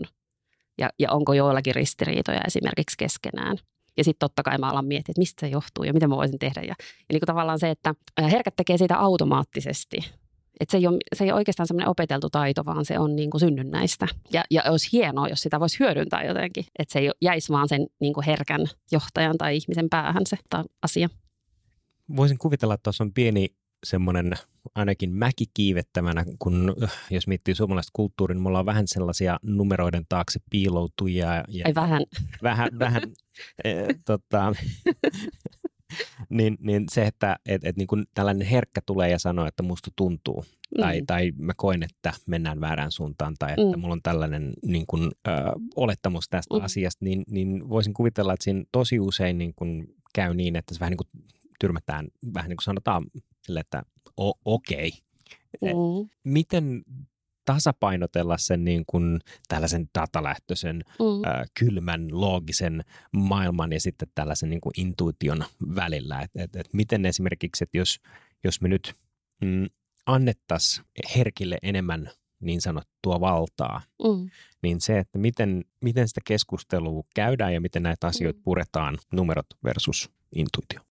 [0.77, 3.57] Ja, ja onko joillakin ristiriitoja esimerkiksi keskenään.
[3.97, 6.39] Ja sitten totta kai mä alan miettiä, että mistä se johtuu ja mitä mä voisin
[6.39, 6.61] tehdä.
[6.61, 6.75] Ja, ja
[7.13, 7.95] niin kuin tavallaan se, että
[8.31, 9.97] herkät tekee siitä automaattisesti.
[10.59, 13.29] Että se ei, ole, se ei ole oikeastaan semmoinen opeteltu taito, vaan se on niin
[13.29, 14.07] kuin synnynnäistä.
[14.31, 16.65] Ja, ja olisi hienoa, jos sitä voisi hyödyntää jotenkin.
[16.79, 20.37] Että se ei jäisi vaan sen niin kuin herkän johtajan tai ihmisen päähän se
[20.81, 21.09] asia.
[22.15, 23.47] Voisin kuvitella, että tuossa on pieni
[23.83, 24.33] semmoinen
[24.75, 26.75] ainakin mäki kiivettävänä, kun
[27.11, 31.43] jos miettii suomalaista kulttuuria, niin me ollaan vähän sellaisia numeroiden taakse piiloutujia.
[31.47, 32.01] Ja Ai vähän.
[32.43, 33.03] Vähän, vähän
[33.63, 33.73] e,
[34.05, 34.53] tota,
[36.29, 39.91] niin, niin se, että et, et niin kun tällainen herkkä tulee ja sanoo, että musta
[39.95, 40.81] tuntuu, mm.
[40.81, 43.81] tai, tai mä koen, että mennään väärään suuntaan, tai että mm.
[43.81, 45.31] mulla on tällainen niin kun, ö,
[45.75, 46.63] olettamus tästä mm.
[46.63, 50.79] asiasta, niin, niin voisin kuvitella, että siinä tosi usein niin kun käy niin, että se
[50.79, 51.23] vähän niin kuin
[51.63, 53.05] tyrmätään, vähän niin kuin sanotaan
[53.41, 53.83] sille, että
[54.17, 54.91] o- okei.
[55.61, 55.73] Okay.
[55.73, 56.09] Mm.
[56.23, 56.83] Miten
[57.45, 61.29] tasapainotella sen niin kuin tällaisen datalähtöisen, mm.
[61.29, 65.43] äh, kylmän, loogisen maailman ja sitten tällaisen niin kuin intuition
[65.75, 66.21] välillä.
[66.21, 67.99] Et, et, et miten esimerkiksi, että jos,
[68.43, 68.93] jos me nyt
[69.41, 69.65] mm,
[70.05, 74.29] annettaisiin herkille enemmän niin sanottua valtaa, mm.
[74.63, 78.43] niin se, että miten, miten sitä keskustelua käydään ja miten näitä asioita mm.
[78.43, 80.92] puretaan, numerot versus intuitio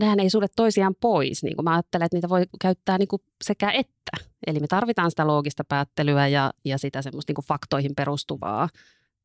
[0.00, 1.42] nehän ei sulle toisiaan pois.
[1.42, 4.26] Niin kuin mä ajattelen, että niitä voi käyttää niin kuin sekä että.
[4.46, 8.68] Eli me tarvitaan sitä loogista päättelyä ja, ja sitä semmoista niin kuin faktoihin perustuvaa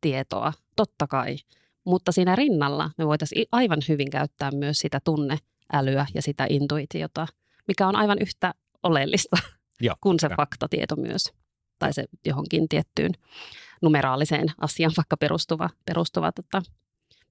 [0.02, 1.36] tietoa, totta kai.
[1.84, 7.28] Mutta siinä rinnalla me voitaisiin aivan hyvin käyttää myös sitä tunneälyä ja sitä intuitiota,
[7.67, 9.38] mikä on aivan yhtä oleellista
[9.82, 10.36] Joo, kuin se ja.
[10.36, 11.34] faktatieto myös.
[11.80, 13.12] Tai se johonkin tiettyyn
[13.82, 16.62] numeraaliseen asiaan vaikka perustuva, perustuva tota,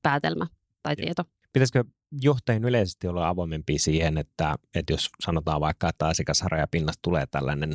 [0.03, 0.47] päätelmä
[0.83, 1.05] tai Joo.
[1.05, 1.25] tieto.
[1.57, 1.85] Pitäisikö
[2.23, 7.75] johtajien yleisesti olla avoimempi siihen, että, että jos sanotaan vaikka, että asiakasrajapinnasta tulee tällainen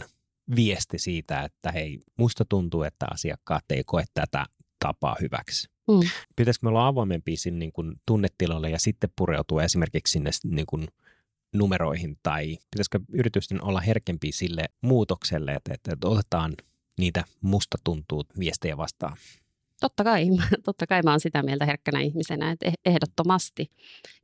[0.56, 4.46] viesti siitä, että hei, musta tuntuu, että asiakkaat ei koe tätä
[4.80, 5.70] tapaa hyväksi.
[5.88, 6.00] Mm.
[6.36, 10.88] Pitäisikö me olla avoimempi sinne niin kuin tunnetiloille ja sitten pureutua esimerkiksi sinne niin kuin
[11.56, 16.54] numeroihin tai pitäisikö yritysten olla herkempi sille muutokselle, että, että otetaan
[17.00, 19.18] niitä musta tuntuu viestejä vastaan?
[19.82, 20.28] Totta kai,
[20.66, 23.72] totta kai mä oon sitä mieltä herkkänä ihmisenä, että eh, ehdottomasti.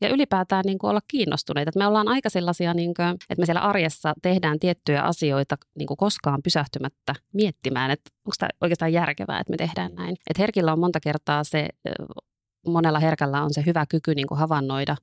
[0.01, 1.71] Ja ylipäätään niin kuin olla kiinnostuneita.
[1.75, 5.97] Me ollaan aika sellaisia, niin kuin, että me siellä arjessa tehdään tiettyjä asioita niin kuin
[5.97, 10.15] koskaan pysähtymättä miettimään, että onko tämä oikeastaan järkevää, että me tehdään näin.
[10.29, 11.67] Että herkillä on monta kertaa se,
[12.67, 14.95] monella herkällä on se hyvä kyky niin kuin havainnoida,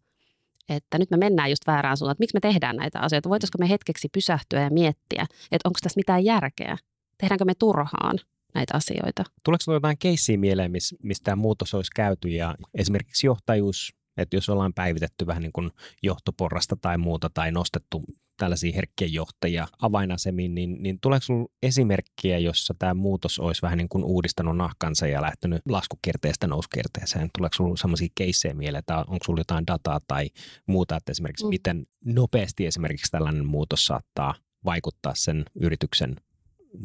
[0.69, 3.29] että nyt me mennään just väärään suuntaan, että miksi me tehdään näitä asioita.
[3.29, 6.77] Voitaisiko me hetkeksi pysähtyä ja miettiä, että onko tässä mitään järkeä?
[7.19, 8.19] Tehdäänkö me turhaan?
[8.55, 9.25] Näitä asioita.
[9.45, 14.49] Tuleeko sinulla jotain keissiä mieleen, mistä tämä muutos olisi käyty ja esimerkiksi johtajuus, että jos
[14.49, 15.71] ollaan päivitetty vähän niin kuin
[16.03, 18.05] johtoporrasta tai muuta tai nostettu
[18.37, 23.89] tällaisia herkkiä johtajia avainasemiin, niin, niin tuleeko sinulla esimerkkiä, jossa tämä muutos olisi vähän niin
[23.89, 27.31] kuin uudistanut nahkansa ja lähtenyt laskukierteestä nouskierteeseen?
[27.39, 30.31] Tuleeko sinulla sellaisia keissejä mieleen, että onko sinulla jotain dataa tai
[30.67, 31.49] muuta, että esimerkiksi mm.
[31.49, 36.17] miten nopeasti esimerkiksi tällainen muutos saattaa vaikuttaa sen yrityksen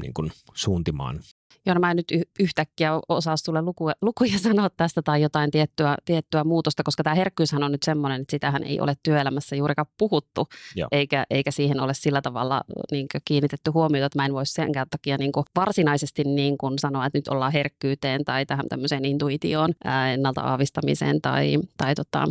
[0.02, 1.20] niin kuin suuntimaan
[1.66, 6.44] Joo, mä en nyt yhtäkkiä osaa sulle lukuja, lukuja sanoa tästä tai jotain tiettyä, tiettyä
[6.44, 10.48] muutosta, koska tämä herkkyyshän on nyt semmoinen, että sitähän ei ole työelämässä juurikaan puhuttu,
[10.92, 15.18] eikä, eikä siihen ole sillä tavalla niin kiinnitetty huomiota, että mä en voisi senkään takia
[15.18, 20.42] niin varsinaisesti niin kuin sanoa, että nyt ollaan herkkyyteen tai tähän tämmöiseen intuitioon, ää, ennalta
[20.42, 22.26] aavistamiseen tai, tai tota,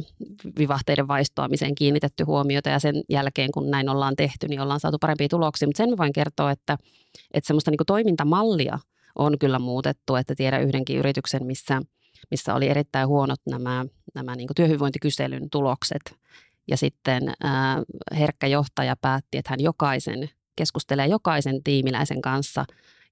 [0.59, 2.69] vivahteiden vaistoamiseen kiinnitetty huomiota.
[2.69, 6.13] Ja sen jälkeen, kun näin ollaan tehty, niin ollaan saatu parempia tuloksia, mutta sen voin
[6.13, 6.79] kertoa, että,
[7.35, 8.79] että semmoista niin toimintamallia,
[9.19, 11.83] on kyllä muutettu, että tiedän yhdenkin yrityksen, missä,
[12.31, 16.17] missä oli erittäin huonot nämä, nämä niin työhyvinvointikyselyn tulokset.
[16.69, 17.83] Ja sitten ää,
[18.19, 22.65] herkkä johtaja päätti, että hän jokaisen keskustelee jokaisen tiimiläisen kanssa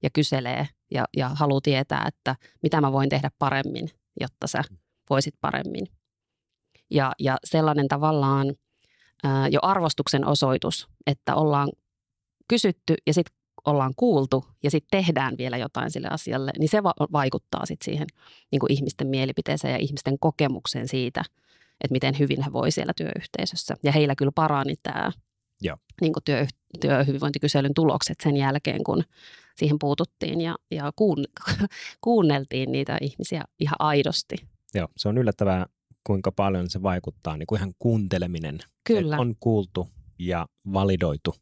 [0.02, 3.90] ja kyselee ja, ja haluaa tietää, että mitä mä voin tehdä paremmin,
[4.20, 4.62] jotta sä
[5.10, 5.86] voisit paremmin.
[6.90, 8.54] Ja, ja sellainen tavallaan
[9.24, 11.68] ää, jo arvostuksen osoitus, että ollaan
[12.48, 13.36] kysytty ja sitten
[13.66, 18.06] ollaan kuultu ja sitten tehdään vielä jotain sille asialle, niin se va- vaikuttaa sitten siihen
[18.50, 21.22] niin kuin ihmisten mielipiteeseen ja ihmisten kokemukseen siitä,
[21.80, 23.74] että miten hyvin he voi siellä työyhteisössä.
[23.82, 25.12] Ja heillä kyllä parani tämä
[26.00, 26.46] niin kuin työ,
[26.80, 29.04] työhyvinvointikyselyn tulokset sen jälkeen, kun
[29.56, 31.24] siihen puututtiin ja, ja kuun,
[32.04, 34.36] kuunneltiin niitä ihmisiä ihan aidosti.
[34.74, 35.66] Joo, se on yllättävää,
[36.06, 38.58] kuinka paljon se vaikuttaa, niin kuin ihan kuunteleminen.
[38.84, 39.18] Kyllä.
[39.18, 41.34] on kuultu ja validoitu.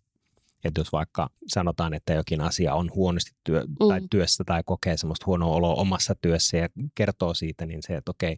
[0.65, 3.89] Että jos vaikka sanotaan, että jokin asia on huonosti työ, mm.
[3.89, 8.11] tai työssä tai kokee semmoista huonoa oloa omassa työssä ja kertoo siitä, niin se, että
[8.11, 8.37] okei,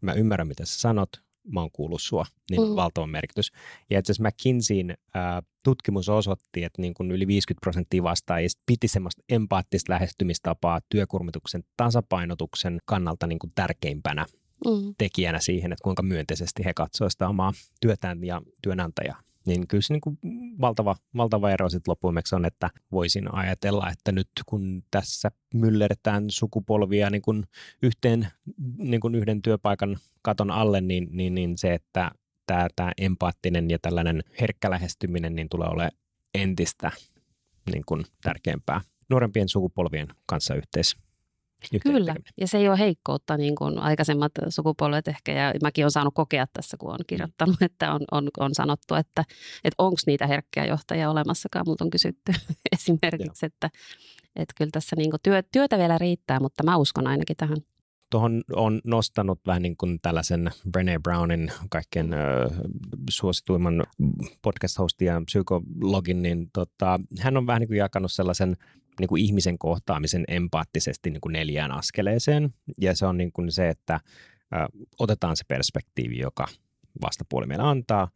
[0.00, 1.10] mä ymmärrän mitä sä sanot,
[1.52, 2.76] mä oon kuullut sua, niin mm.
[2.76, 3.52] valtava merkitys.
[3.90, 8.88] Ja itse asiassa McKinseyin ää, tutkimus osoitti, että niin kuin yli 50 prosenttia vastaajista piti
[8.88, 14.26] semmoista empaattista lähestymistapaa työkurmituksen tasapainotuksen kannalta niin kuin tärkeimpänä
[14.66, 14.94] mm.
[14.98, 19.27] tekijänä siihen, että kuinka myönteisesti he katsoivat sitä omaa työtään ja työnantajaa.
[19.48, 20.18] Niin kyllä se niin kuin
[20.60, 27.10] valtava, valtava ero sitten loppuimeksi on, että voisin ajatella, että nyt kun tässä myllertään sukupolvia
[27.10, 27.44] niin kuin
[27.82, 28.28] yhteen,
[28.78, 32.10] niin kuin yhden työpaikan katon alle, niin, niin, niin se, että
[32.46, 35.92] tämä, tämä empaattinen ja tällainen herkkä lähestyminen niin tulee olemaan
[36.34, 36.90] entistä
[37.72, 40.96] niin kuin tärkeämpää nuorempien sukupolvien kanssa yhteis,
[41.82, 46.14] Kyllä, ja se ei ole heikkoutta niin kuin aikaisemmat sukupolvet ehkä, ja mäkin olen saanut
[46.14, 49.24] kokea tässä, kun olen kirjoittanut, että on, on, on sanottu, että,
[49.64, 52.32] että onko niitä herkkiä johtajia olemassakaan, mutta on kysytty
[52.72, 53.70] esimerkiksi, että,
[54.36, 57.56] että kyllä tässä niin kuin työ, työtä vielä riittää, mutta mä uskon ainakin tähän.
[58.10, 62.50] Tuohon on nostanut vähän niin kuin tällaisen Brené Brownin kaikkein ö,
[63.10, 63.86] suosituimman
[64.42, 68.56] podcast-hostin ja psykologin, niin tota, hän on vähän niin kuin jakanut sellaisen
[69.00, 72.54] niin kuin ihmisen kohtaamisen empaattisesti niin kuin neljään askeleeseen.
[72.80, 74.00] Ja se on niin kuin se, että
[74.54, 74.56] ö,
[74.98, 76.46] otetaan se perspektiivi, joka
[77.02, 78.08] vastapuoli meillä antaa.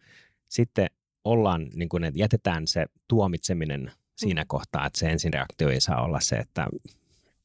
[0.48, 0.86] Sitten
[1.24, 4.46] ollaan, niin kuin, että jätetään se tuomitseminen siinä mm.
[4.48, 6.66] kohtaa, että se ensin reaktio ei saa olla se, että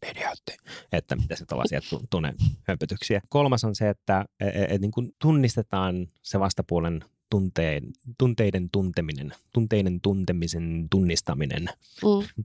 [0.05, 0.57] idiootti,
[0.91, 1.79] että mitä se tällaisia
[2.09, 2.33] tunne
[2.63, 3.21] hömpötyksiä.
[3.29, 7.83] Kolmas on se, että et, et, et, niin kuin tunnistetaan se vastapuolen tunteen,
[8.17, 11.69] tunteiden tunteminen, tunteiden tuntemisen tunnistaminen,
[12.03, 12.43] mm.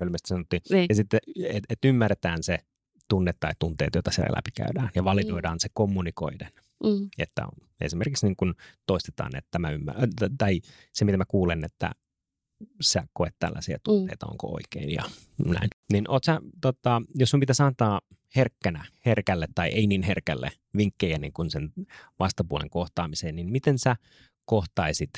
[0.00, 0.62] hölmästi sanottiin.
[0.70, 0.86] Niin.
[0.88, 2.58] Ja sitten, että et ymmärretään se
[3.08, 5.60] tunne tai tunteet, joita siellä läpikäydään ja validoidaan mm.
[5.60, 6.48] se kommunikoiden.
[6.84, 7.08] Mm.
[7.18, 8.54] Että on, esimerkiksi niin kun
[8.86, 10.60] toistetaan, että mä ymmärrän, tai
[10.92, 11.90] se mitä mä kuulen, että
[12.80, 13.80] sä koet tällaisia mm.
[13.84, 14.30] tunteita, mm.
[14.30, 15.02] onko oikein ja
[15.44, 15.68] näin.
[15.92, 18.00] Niin oot sä, tota, jos sun pitäisi antaa
[18.36, 21.72] herkkänä, herkälle tai ei niin herkälle vinkkejä niin kuin sen
[22.18, 23.96] vastapuolen kohtaamiseen, niin miten sä
[24.44, 25.10] kohtaisit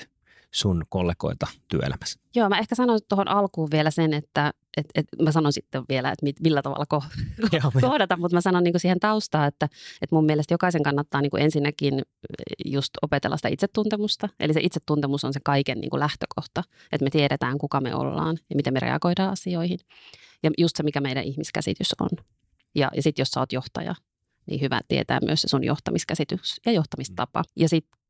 [0.55, 2.21] sun kollegoita työelämässä?
[2.35, 6.11] Joo, mä ehkä sanon tuohon alkuun vielä sen, että et, et, mä sanon sitten vielä,
[6.11, 9.69] että mit, millä tavalla ko- kohdata, mutta mä sanon niin siihen taustaan, että
[10.03, 12.03] et mun mielestä jokaisen kannattaa niin ensinnäkin
[12.65, 14.29] just opetella sitä itsetuntemusta.
[14.41, 16.63] Eli se itsetuntemus on se kaiken niin lähtökohta,
[16.93, 19.79] että me tiedetään, kuka me ollaan ja miten me reagoidaan asioihin.
[20.43, 22.11] Ja just se, mikä meidän ihmiskäsitys on.
[22.75, 23.95] Ja, ja sitten jos sä oot johtaja,
[24.47, 27.41] niin hyvä tietää myös se sun johtamiskäsitys ja johtamistapa.
[27.41, 27.63] Mm.
[27.63, 28.04] Ja sitten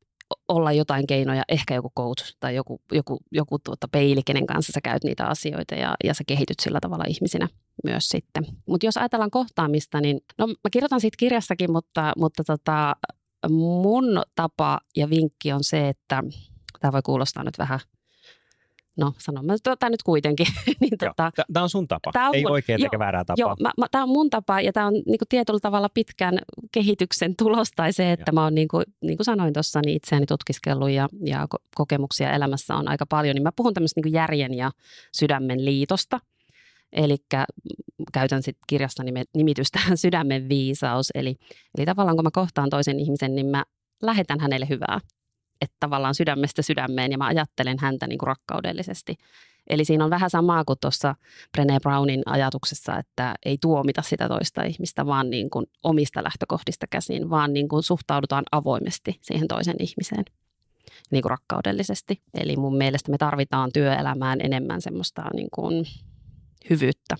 [0.47, 4.81] olla jotain keinoja, ehkä joku coach tai joku, joku, joku tuota peili, kenen kanssa sä
[4.81, 7.47] käyt niitä asioita ja, ja sä kehityt sillä tavalla ihmisinä
[7.83, 8.45] myös sitten.
[8.65, 12.95] Mutta jos ajatellaan kohtaamista, niin no mä kirjoitan siitä kirjassakin, mutta, mutta tota,
[13.49, 16.23] mun tapa ja vinkki on se, että
[16.79, 17.79] tämä voi kuulostaa nyt vähän
[18.97, 20.47] no sanon mä tota nyt kuitenkin.
[20.81, 23.35] niin, tota, tämä on sun tapa, tää on ei mun, oikein eikä väärää tapaa.
[23.37, 26.39] Joo, mä, tämä on mun tapa ja tämä on niin kuin tietyllä tavalla pitkän
[26.71, 28.33] kehityksen tulos tai se, että joo.
[28.33, 32.75] mä oon niin kuin, niin kuin sanoin tuossa, niin itseäni tutkiskellut ja, ja kokemuksia elämässä
[32.75, 34.71] on aika paljon, niin mä puhun tämmöistä niin järjen ja
[35.11, 36.19] sydämen liitosta.
[36.91, 37.17] Eli
[38.13, 39.03] käytän sitten kirjasta
[39.37, 41.11] nimitystä sydämen viisaus.
[41.15, 41.35] Eli,
[41.77, 43.63] eli tavallaan kun mä kohtaan toisen ihmisen, niin mä
[44.01, 44.99] lähetän hänelle hyvää
[45.61, 49.17] että tavallaan sydämestä sydämeen ja mä ajattelen häntä niin kuin rakkaudellisesti.
[49.69, 51.15] Eli siinä on vähän samaa kuin tuossa
[51.57, 57.29] Brené Brownin ajatuksessa, että ei tuomita sitä toista ihmistä vaan niin kuin omista lähtökohdista käsin,
[57.29, 60.25] vaan niin kuin suhtaudutaan avoimesti siihen toisen ihmiseen
[61.11, 62.21] niin kuin rakkaudellisesti.
[62.33, 65.85] Eli mun mielestä me tarvitaan työelämään enemmän semmoista niin kuin
[66.69, 67.15] hyvyyttä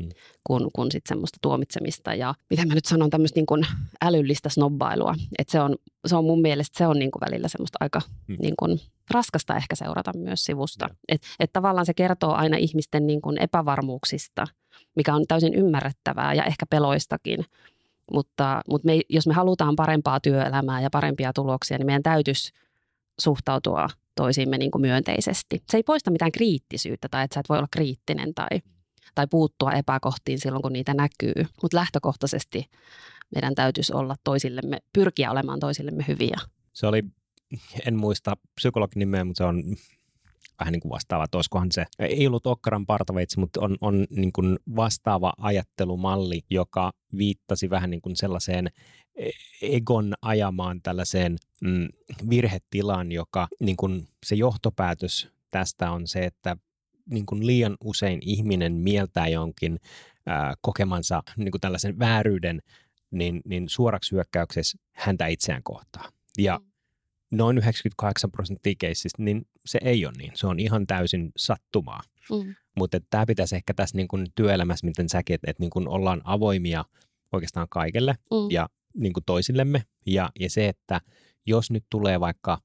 [0.00, 0.08] mm.
[0.44, 3.66] kuin, kuin sit semmoista tuomitsemista ja mitä mä nyt sanon, tämmöistä niin kuin
[4.02, 5.14] älyllistä snobbailua.
[5.38, 8.36] Että se on, se on mun mielestä se on niin kuin välillä semmoista aika mm.
[8.42, 10.88] niin kuin raskasta ehkä seurata myös sivusta.
[11.08, 14.46] Että et tavallaan se kertoo aina ihmisten niin kuin epävarmuuksista,
[14.96, 17.44] mikä on täysin ymmärrettävää ja ehkä peloistakin.
[18.12, 22.52] Mutta, mutta me, jos me halutaan parempaa työelämää ja parempia tuloksia, niin meidän täytyisi
[23.20, 25.62] suhtautua toisiimme niin kuin myönteisesti.
[25.70, 28.60] Se ei poista mitään kriittisyyttä tai että sä et voi olla kriittinen tai
[29.14, 31.46] tai puuttua epäkohtiin silloin, kun niitä näkyy.
[31.62, 32.70] Mutta lähtökohtaisesti
[33.34, 36.36] meidän täytyisi olla toisillemme, pyrkiä olemaan toisillemme hyviä.
[36.72, 37.02] Se oli,
[37.86, 39.62] en muista psykologin nimeä, mutta se on
[40.60, 44.32] vähän niin kuin vastaava, että olisikohan se, ei ollut Okkaran partaveitsi, mutta on, on niin
[44.32, 48.70] kuin vastaava ajattelumalli, joka viittasi vähän niin kuin sellaiseen
[49.16, 49.30] e,
[49.62, 51.88] egon ajamaan tällaiseen mm,
[52.30, 56.56] virhetilaan, joka niin kuin se johtopäätös tästä on se, että
[57.10, 59.78] niin kuin liian usein ihminen mieltää jonkin
[60.26, 62.62] ää, kokemansa niin kuin tällaisen vääryyden
[63.10, 66.12] niin, niin suoraksi hyökkäyksessä häntä itseään kohtaan.
[66.38, 66.66] Ja mm.
[67.30, 70.32] noin 98 prosenttia keissistä, niin se ei ole niin.
[70.34, 72.00] Se on ihan täysin sattumaa.
[72.30, 72.54] Mm.
[72.76, 76.20] Mutta tämä pitäisi ehkä tässä niin kuin työelämässä, miten säkin, että, että niin kuin ollaan
[76.24, 76.84] avoimia
[77.32, 78.50] oikeastaan kaikelle mm.
[78.50, 79.82] ja niin kuin toisillemme.
[80.06, 81.00] Ja, ja se, että
[81.46, 82.58] jos nyt tulee vaikka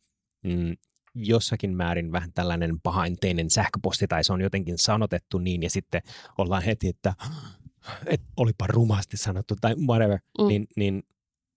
[0.44, 0.76] mm,
[1.16, 6.02] jossakin määrin vähän tällainen pahainteinen sähköposti tai se on jotenkin sanotettu niin ja sitten
[6.38, 7.14] ollaan heti, että,
[8.06, 10.48] että olipa rumasti sanottu tai whatever, mm.
[10.48, 11.04] niin, niin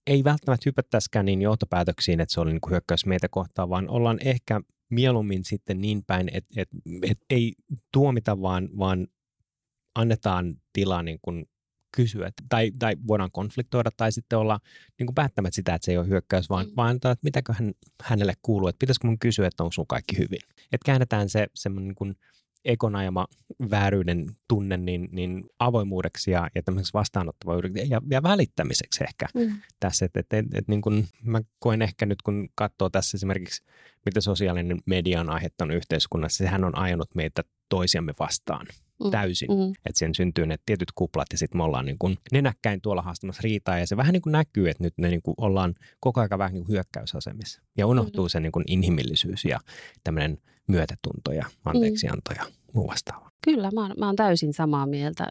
[0.07, 4.19] ei välttämättä hypättäisikään niin johtopäätöksiin, että se oli niin kuin hyökkäys meitä kohtaan, vaan ollaan
[4.25, 7.55] ehkä mieluummin sitten niin päin, että, että, että ei
[7.93, 9.09] tuomita, vaan, vaan
[9.95, 11.47] annetaan tilaa niin kuin
[11.93, 14.59] kysyä, tai, tai voidaan konfliktoida tai sitten olla
[14.99, 16.73] niin kuin päättämättä sitä, että se ei ole hyökkäys, vaan, mm.
[16.77, 17.73] vaan että mitäkö hän,
[18.03, 20.41] hänelle kuuluu, että pitäisikö mun kysyä, että onko sun kaikki hyvin.
[20.73, 22.17] Että käännetään se semmoinen niin kuin
[22.65, 23.27] ekonajama
[23.71, 29.61] vääryyden tunne niin, niin avoimuudeksi ja, ja tämmöiseksi vastaanottavuudeksi ja, ja välittämiseksi ehkä mm.
[29.81, 30.05] tässä.
[30.05, 33.63] Että et, et, et, niin kun mä koen ehkä nyt, kun katsoo tässä esimerkiksi,
[34.07, 38.67] mitä sosiaalinen media on aiheuttanut yhteiskunnassa, sehän on ajanut meitä toisiamme vastaan
[39.05, 39.11] mm.
[39.11, 39.51] täysin.
[39.51, 39.71] Mm.
[39.87, 43.43] Että sen syntyy ne tietyt kuplat ja sitten me ollaan niin kuin nenäkkäin tuolla haastamassa
[43.45, 46.39] riitaa ja se vähän niin kuin näkyy, että nyt me niin kuin ollaan koko ajan
[46.39, 48.29] vähän niin kuin hyökkäysasemissa ja unohtuu mm.
[48.29, 49.59] se niin kuin inhimillisyys ja
[50.05, 53.31] tämmöinen myötätunto ja anteeksianto ja muu vastaava.
[53.45, 55.29] Kyllä, mä oon, mä oon täysin samaa mieltä.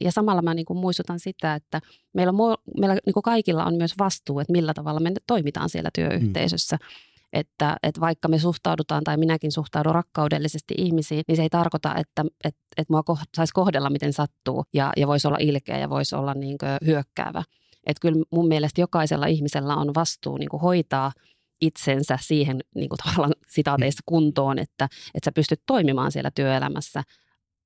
[0.00, 1.80] Ja samalla mä niin kuin muistutan sitä, että
[2.12, 5.90] meillä, on, meillä niin kuin kaikilla on myös vastuu, että millä tavalla me toimitaan siellä
[5.94, 6.76] työyhteisössä.
[6.76, 6.86] Mm.
[7.32, 12.24] Että, että vaikka me suhtaudutaan tai minäkin suhtaudun rakkaudellisesti ihmisiin, niin se ei tarkoita, että,
[12.44, 13.02] että, että mua
[13.36, 17.42] saisi kohdella miten sattuu ja, ja voisi olla ilkeä ja voisi olla niin hyökkäävä.
[17.86, 21.12] Että kyllä mun mielestä jokaisella ihmisellä on vastuu niin kuin hoitaa
[21.60, 27.02] itsensä siihen niin kuin tavallaan sitaateissa kuntoon, että, että sä pystyt toimimaan siellä työelämässä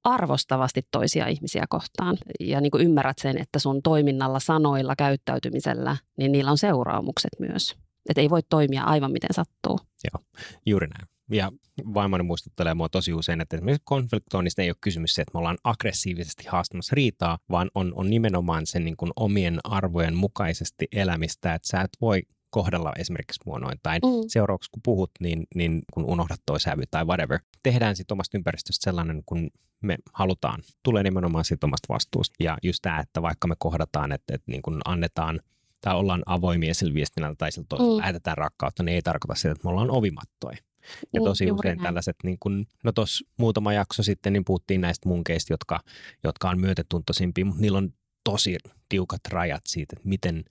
[0.05, 6.33] arvostavasti toisia ihmisiä kohtaan ja niin kuin ymmärrät sen, että sun toiminnalla, sanoilla, käyttäytymisellä, niin
[6.33, 7.77] niillä on seuraamukset myös.
[8.09, 9.79] Että ei voi toimia aivan miten sattuu.
[10.05, 10.25] Joo,
[10.67, 11.09] juuri näin.
[11.31, 11.53] Ja
[11.95, 15.59] vaimoni muistuttelee mua tosi usein, että esimerkiksi konfliktoinnista ei ole kysymys se, että me ollaan
[15.65, 21.69] aggressiivisesti haastamassa riitaa, vaan on, on nimenomaan sen niin kuin omien arvojen mukaisesti elämistä, että
[21.69, 24.09] sä et voi kohdella esimerkiksi mua noin, tai mm.
[24.29, 27.39] seuraavaksi kun puhut, niin, niin kun unohdat toi sävy tai whatever.
[27.63, 29.51] Tehdään sitten omasta ympäristöstä sellainen, kun
[29.83, 30.63] me halutaan.
[30.83, 32.37] Tulee nimenomaan siitä omasta vastuusta.
[32.41, 35.41] Ja just tämä, että vaikka me kohdataan, että, että niin kun annetaan
[35.83, 37.99] tai ollaan avoimia sillä viestinnällä tai sillä toisella mm.
[37.99, 40.57] lähetetään rakkautta, niin ei tarkoita sitä, että me ollaan ovimattoja.
[41.13, 41.83] Ja mm, tosi usein näin.
[41.83, 45.81] tällaiset, niin kun, no tuossa muutama jakso sitten, niin puhuttiin näistä munkeista, jotka,
[46.25, 47.93] jotka on myötätuntoisimpia, mutta niillä on
[48.25, 48.57] tosi
[48.89, 50.45] tiukat rajat siitä, että miten,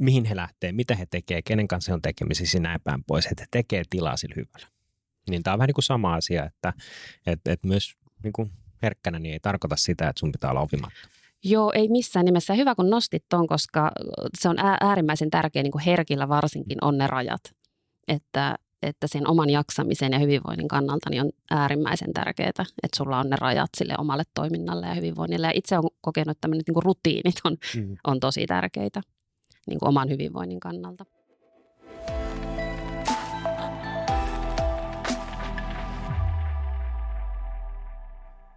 [0.00, 3.26] mihin he lähtee, mitä he tekee, kenen kanssa he on tekemisissä ja näin päin pois,
[3.26, 4.68] että he tekee tilaa sillä hyvällä.
[5.30, 6.72] Niin tämä on vähän niin kuin sama asia, että,
[7.26, 11.08] että, että myös niin kuin herkkänä niin ei tarkoita sitä, että sun pitää olla opimatta.
[11.44, 12.54] Joo, ei missään nimessä.
[12.54, 13.90] Hyvä, kun nostit ton, koska
[14.40, 17.40] se on äärimmäisen tärkeä niin kuin herkillä varsinkin on ne rajat.
[18.08, 22.64] Että, että sen oman jaksamisen ja hyvinvoinnin kannalta niin on äärimmäisen tärkeää, että
[22.96, 25.46] sulla on ne rajat sille omalle toiminnalle ja hyvinvoinnille.
[25.46, 27.96] Ja itse olen kokenut, että tämmöiset niin rutiinit on, mm.
[28.06, 29.00] on tosi tärkeitä
[29.66, 31.04] niin kuin oman hyvinvoinnin kannalta.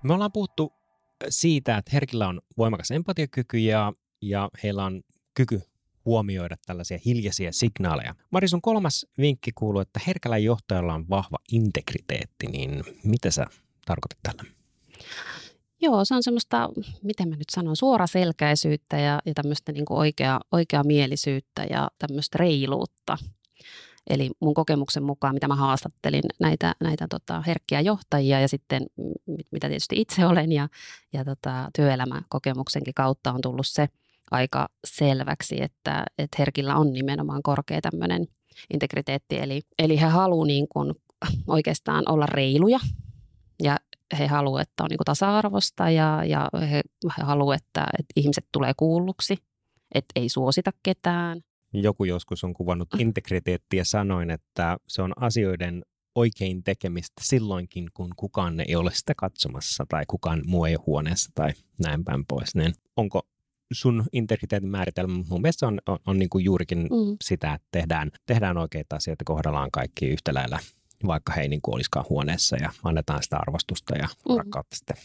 [0.04, 0.83] Me ollaan puhuttu
[1.30, 5.02] siitä, että herkillä on voimakas empatiakyky ja, ja heillä on
[5.34, 5.62] kyky
[6.06, 8.16] huomioida tällaisia hiljaisia signaaleja.
[8.32, 13.46] Mari, sun kolmas vinkki kuuluu, että herkällä johtajalla on vahva integriteetti, niin mitä sä
[13.86, 14.44] tarkoitat tällä?
[15.82, 16.70] Joo, se on semmoista,
[17.04, 23.18] miten mä nyt sanon, suoraselkäisyyttä ja, ja tämmöistä niin oikea, oikeamielisyyttä ja tämmöistä reiluutta.
[24.10, 28.86] Eli mun kokemuksen mukaan, mitä mä haastattelin näitä, näitä tota, herkkiä johtajia ja sitten
[29.52, 30.70] mitä tietysti itse olen ja,
[31.14, 33.88] ja tota, työelämäkokemuksenkin kautta on tullut se
[34.32, 38.28] aika selväksi, että, että herkillä on nimenomaan korkea tämmöinen
[38.74, 39.40] integriteetti.
[39.40, 40.94] Eli, eli he haluavat niin kuin
[41.48, 42.80] oikeastaan olla reiluja
[43.64, 43.78] ja
[44.20, 46.82] he haluavat, että on niin kuin tasa-arvosta ja, ja he,
[47.18, 49.38] he haluavat, että, että ihmiset tulee kuulluksi,
[49.96, 51.42] että ei suosita ketään.
[51.74, 53.02] Joku joskus on kuvannut ah.
[53.02, 59.86] integriteettiä sanoin, että se on asioiden oikein tekemistä silloinkin, kun kukaan ei ole sitä katsomassa
[59.90, 62.56] tai kukaan muu ei ole huoneessa tai näin päin pois.
[62.56, 63.22] Niin onko
[63.74, 67.18] sun integriteetin määritelmä mun mielestä on, on, on niin kuin juurikin mm.
[67.24, 70.60] sitä, että tehdään, tehdään oikeita asioita, kohdellaan kaikki yhtä lailla
[71.08, 74.38] vaikka he ei niin kuin olisikaan huoneessa ja annetaan sitä arvostusta ja mm.
[74.38, 74.98] rakkautta sitten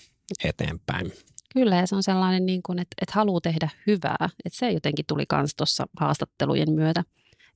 [0.45, 1.13] eteenpäin.
[1.53, 4.29] Kyllä, ja se on sellainen, niin kuin, että, että haluaa tehdä hyvää.
[4.45, 7.05] Että se jotenkin tuli myös tuossa haastattelujen myötä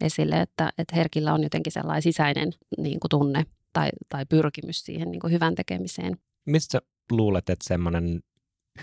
[0.00, 5.10] esille, että, että herkillä on jotenkin sellainen sisäinen niin kuin tunne tai, tai pyrkimys siihen
[5.10, 6.16] niin kuin hyvän tekemiseen.
[6.44, 6.80] Mistä
[7.10, 8.22] luulet, että semmoinen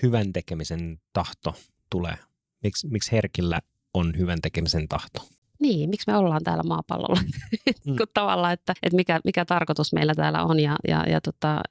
[0.03, 1.55] hyvän tekemisen tahto
[1.89, 2.15] tulee?
[2.63, 3.59] Miks, miksi herkillä
[3.93, 5.27] on hyvän tekemisen tahto?
[5.59, 7.21] Niin, miksi me ollaan täällä maapallolla?
[7.85, 7.95] mm.
[8.13, 11.61] tavallaan, että, että mikä, mikä tarkoitus meillä täällä on ja, ja, ja tota,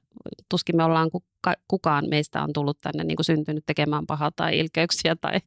[0.49, 4.59] tuskin me ollaan, kuka, kukaan meistä on tullut tänne niin kuin syntynyt tekemään pahaa tai
[4.59, 5.39] ilkeyksiä tai,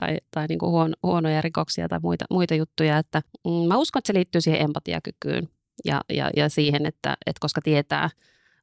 [0.00, 2.98] tai, tai niin kuin huono, huonoja rikoksia tai muita, muita juttuja.
[2.98, 5.48] Että, mm, mä uskon, että se liittyy siihen empatiakykyyn
[5.84, 8.10] ja, ja, ja siihen, että, että koska tietää,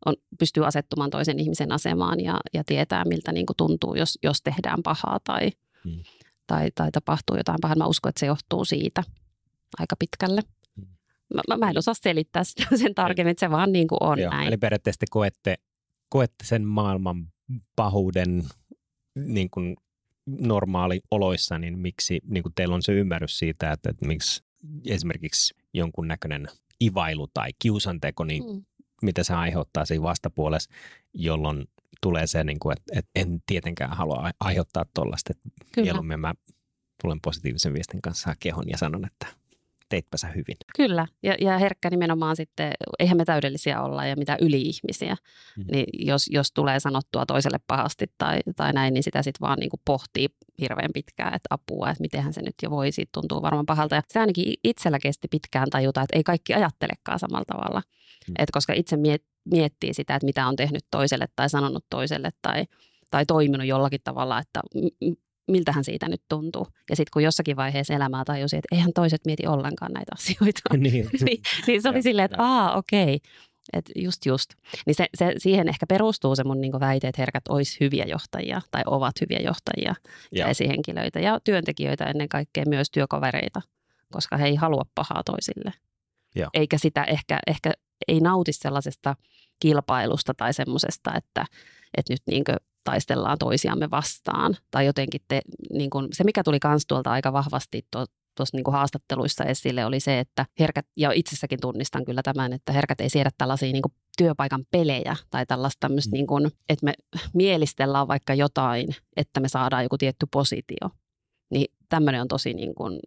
[0.06, 4.42] on, pystyy asettumaan toisen ihmisen asemaan ja, ja tietää, miltä niin kuin tuntuu, jos, jos
[4.42, 5.52] tehdään pahaa tai,
[5.84, 6.04] hmm.
[6.48, 7.76] tai, tai tapahtuu jotain pahaa.
[7.76, 9.04] Mä uskon, että se johtuu siitä
[9.80, 10.42] aika pitkälle.
[11.34, 14.32] Mä, mä en osaa selittää sitä sen tarkemmin, että se vaan niin kuin on Joo,
[14.32, 14.48] näin.
[14.48, 15.56] Eli periaatteessa koette,
[16.10, 17.28] koette sen maailman
[17.76, 18.44] pahuuden
[19.16, 19.76] niin kuin
[20.26, 24.44] normaali oloissa, niin miksi niin kuin teillä on se ymmärrys siitä, että, että miksi
[24.86, 26.48] esimerkiksi jonkun näköinen
[26.84, 28.66] ivailu tai kiusanteko, niin mm.
[29.02, 30.70] mitä se aiheuttaa siinä vastapuolessa,
[31.14, 31.66] jolloin
[32.02, 35.34] tulee se, niin kuin, että, että en tietenkään halua aiheuttaa tuollaista.
[35.78, 36.34] Mieluummin mä
[37.02, 39.28] tulen positiivisen viestin kanssa kehon ja sanon, että
[39.90, 40.56] teitpä sä hyvin.
[40.76, 45.16] Kyllä, ja, ja herkkä nimenomaan sitten, eihän me täydellisiä olla ja mitä yli-ihmisiä,
[45.58, 45.66] mm.
[45.72, 49.70] niin jos, jos tulee sanottua toiselle pahasti tai, tai näin, niin sitä sitten vaan niin
[49.70, 50.28] kuin pohtii
[50.62, 53.96] hirveän pitkään, että apua, että mitenhän se nyt jo voi, siitä tuntuu varmaan pahalta.
[53.96, 57.82] Ja se ainakin itsellä kesti pitkään tajuta, että ei kaikki ajattelekaan samalla tavalla,
[58.28, 58.34] mm.
[58.40, 62.66] Et koska itse miet, miettii sitä, että mitä on tehnyt toiselle tai sanonut toiselle tai,
[63.12, 64.62] tai toiminut jollakin tavalla, että
[65.48, 66.68] miltähän siitä nyt tuntuu.
[66.90, 71.10] Ja sitten kun jossakin vaiheessa elämää tajusi, että eihän toiset mieti ollenkaan näitä asioita, niin,
[71.26, 73.20] niin, niin se oli ja, silleen, että aa okei, okay.
[73.74, 74.50] Et just just.
[74.86, 78.62] Niin se, se, siihen ehkä perustuu se mun niinku väite, että herkät olisi hyviä johtajia
[78.72, 79.96] tai ovat hyviä johtajia
[80.32, 83.62] ja, ja esihenkilöitä ja työntekijöitä ennen kaikkea myös työkavereita,
[84.12, 85.74] koska he ei halua pahaa toisille.
[86.36, 86.50] Ja.
[86.54, 87.72] Eikä sitä ehkä, ehkä
[88.08, 89.16] ei nauti sellaisesta
[89.60, 91.46] kilpailusta tai semmoisesta, että,
[91.98, 94.56] että nyt niinkö taistellaan toisiamme vastaan.
[94.72, 95.42] Tai jotenkin te,
[95.74, 97.88] niin kuin, se, mikä tuli kans tuolta aika vahvasti
[98.36, 103.02] tuossa niin haastatteluissa esille, oli se, että herkät, ja itsessäkin tunnistan kyllä tämän, että herkät
[103.02, 106.14] ei siedä tällaisia niin kuin työpaikan pelejä tai tällaista tämmöistä, mm.
[106.14, 106.94] niin kuin, että me
[107.34, 110.90] mielistellään vaikka jotain, että me saadaan joku tietty positio.
[111.50, 113.00] Niin tämmöinen on tosi niin kuin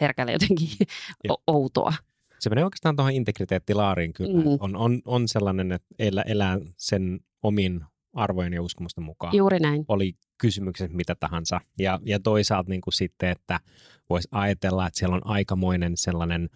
[0.00, 0.68] herkälle jotenkin
[1.46, 1.92] outoa.
[2.38, 4.44] Se menee oikeastaan tuohon integriteettilaariin kyllä.
[4.44, 4.56] Mm.
[4.60, 9.36] On, on, on sellainen, että elää, elää sen omin arvojen ja uskomusten mukaan.
[9.36, 9.84] Juuri näin.
[9.88, 11.60] Oli kysymykset mitä tahansa.
[11.78, 13.60] Ja, ja toisaalta niin kuin sitten, että
[14.10, 16.48] voisi ajatella, että siellä on aikamoinen sellainen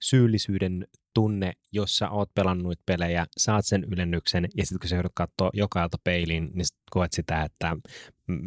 [0.00, 5.50] syyllisyyden tunne, jossa oot pelannut pelejä, saat sen ylennyksen ja sitten kun sä joudut katsoa
[5.54, 7.76] joka ilta peiliin, niin sit koet sitä, että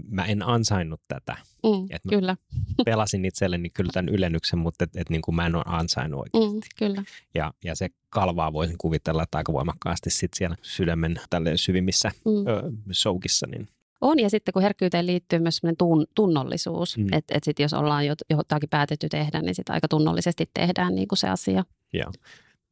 [0.10, 1.36] mä en ansainnut tätä.
[1.64, 2.38] Mm, et kyllä.
[2.86, 6.54] pelasin itselleni kyllä tämän ylennyksen, mutta et, et niin kuin mä en ole ansainnut oikeasti.
[6.54, 7.04] Mm, kyllä.
[7.36, 12.48] Ja, ja se kalvaa voisin kuvitella, että aika voimakkaasti sit siellä sydämen tälle syvimmissä mm.
[12.48, 13.68] ö, soukissa, niin
[14.02, 17.08] on, ja sitten kun herkkyyteen liittyy myös tun, tunnollisuus, mm.
[17.12, 21.18] että et sitten jos ollaan jotakin päätetty tehdä, niin sitten aika tunnollisesti tehdään niin kuin
[21.18, 21.64] se asia.
[21.94, 22.12] Joo.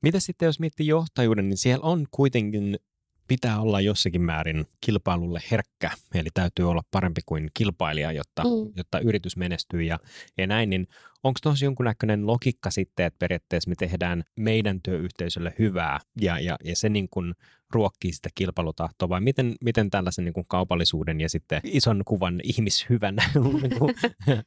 [0.02, 2.80] Mitä sitten, jos miettii johtajuuden, niin siellä on kuitenkin
[3.28, 8.74] pitää olla jossakin määrin kilpailulle herkkä, eli täytyy olla parempi kuin kilpailija, jotta, mm.
[8.76, 10.00] jotta yritys menestyy ja,
[10.38, 10.88] ja näin, niin
[11.24, 16.76] onko tuossa jonkunnäköinen logiikka sitten, että periaatteessa me tehdään meidän työyhteisölle hyvää ja, ja, ja
[16.76, 17.34] se niin kuin
[17.74, 23.16] ruokkii sitä kilpailutahtoa, vai miten, miten tällaisen niin kuin kaupallisuuden ja sitten ison kuvan ihmishyvän?
[23.62, 23.90] Niinku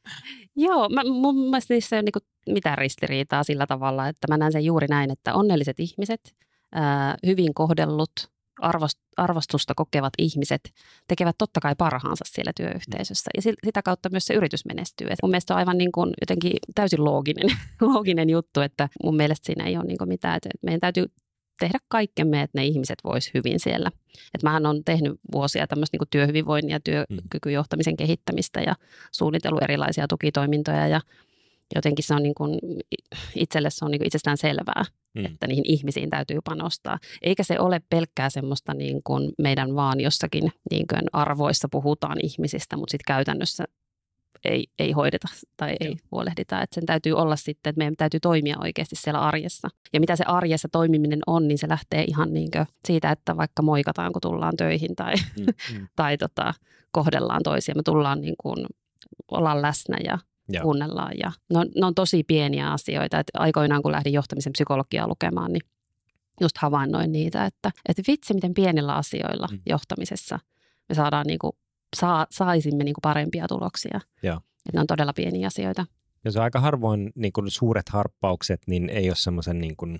[0.55, 4.51] Joo, mä, mun mielestä se ei ole niin mitään ristiriitaa sillä tavalla, että mä näen
[4.51, 6.35] sen juuri näin, että onnelliset ihmiset,
[6.71, 8.11] ää, hyvin kohdellut,
[9.17, 10.73] arvostusta kokevat ihmiset
[11.07, 15.07] tekevät totta kai parhaansa siellä työyhteisössä ja sitä kautta myös se yritys menestyy.
[15.07, 17.57] Et mun mielestä on aivan niin kuin jotenkin täysin looginen,
[17.93, 21.05] looginen juttu, että mun mielestä siinä ei ole niin kuin mitään, että meidän täytyy
[21.59, 23.91] tehdä kaikkemme, että ne ihmiset vois hyvin siellä.
[24.35, 28.75] Et mähän on tehnyt vuosia tämmöistä niin työhyvinvoinnin ja työkykyjohtamisen kehittämistä ja
[29.11, 31.01] suunnitellut erilaisia tukitoimintoja ja
[31.75, 32.59] jotenkin se on niin kuin,
[33.35, 35.25] itselle se on niin kuin itsestään selvää, mm.
[35.25, 36.99] että niihin ihmisiin täytyy panostaa.
[37.21, 42.77] Eikä se ole pelkkää semmoista niin kuin meidän vaan jossakin niin kuin arvoissa puhutaan ihmisistä,
[42.77, 43.65] mutta sitten käytännössä
[44.45, 45.77] ei, ei hoideta tai Joo.
[45.81, 46.61] ei huolehdita.
[46.61, 49.69] Että sen täytyy olla sitten, että meidän täytyy toimia oikeasti siellä arjessa.
[49.93, 52.49] Ja mitä se arjessa toimiminen on, niin se lähtee ihan niin
[52.85, 55.45] siitä, että vaikka moikataan, kun tullaan töihin tai, mm,
[55.77, 55.87] mm.
[55.95, 56.53] tai tota,
[56.91, 57.75] kohdellaan toisia.
[57.75, 58.65] Me tullaan niin kuin,
[59.31, 60.17] ollaan läsnä ja
[60.49, 60.63] Joo.
[60.63, 61.11] kuunnellaan.
[61.19, 63.19] Ja ne, on, ne on tosi pieniä asioita.
[63.19, 65.61] Et aikoinaan, kun lähdin johtamisen psykologiaa lukemaan, niin
[66.41, 69.59] just havainnoin niitä, että, että vitsi, miten pienillä asioilla mm.
[69.65, 70.39] johtamisessa
[70.89, 71.51] me saadaan niin kuin,
[71.95, 74.01] saa, saisimme niin kuin parempia tuloksia.
[74.23, 74.35] Joo.
[74.37, 75.85] Että ne on todella pieniä asioita.
[76.25, 79.99] Ja se on aika harvoin niin kuin suuret harppaukset, niin ei ole semmoisen niin kuin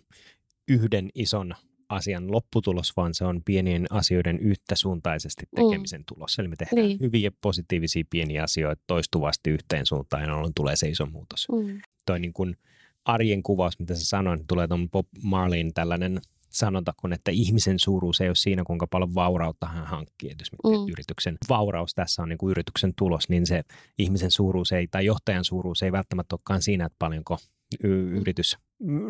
[0.67, 1.55] yhden ison
[1.89, 6.05] asian lopputulos, vaan se on pienien asioiden yhtäsuuntaisesti tekemisen mm.
[6.15, 6.39] tulos.
[6.39, 6.99] Eli me tehdään niin.
[7.01, 11.47] hyviä positiivisia pieniä asioita toistuvasti yhteen suuntaan, jolloin tulee se iso muutos.
[11.51, 11.81] Mm.
[12.05, 12.57] Toi niin kuin
[13.05, 16.19] arjen kuvaus, mitä sä sanoin, tulee tuon Bob Marlin tällainen
[16.49, 20.35] sanonta kun, että ihmisen suuruus ei ole siinä, kuinka paljon vaurautta hän hankkii.
[20.39, 20.91] Jos mm.
[20.91, 23.63] yrityksen vauraus tässä on niin kuin yrityksen tulos, niin se
[23.97, 27.37] ihmisen suuruus ei, tai johtajan suuruus ei välttämättä olekaan siinä, että paljonko
[27.83, 28.15] y- mm.
[28.15, 28.57] yritys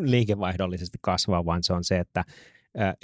[0.00, 2.24] liikevaihdollisesti kasvaa, vaan se on se, että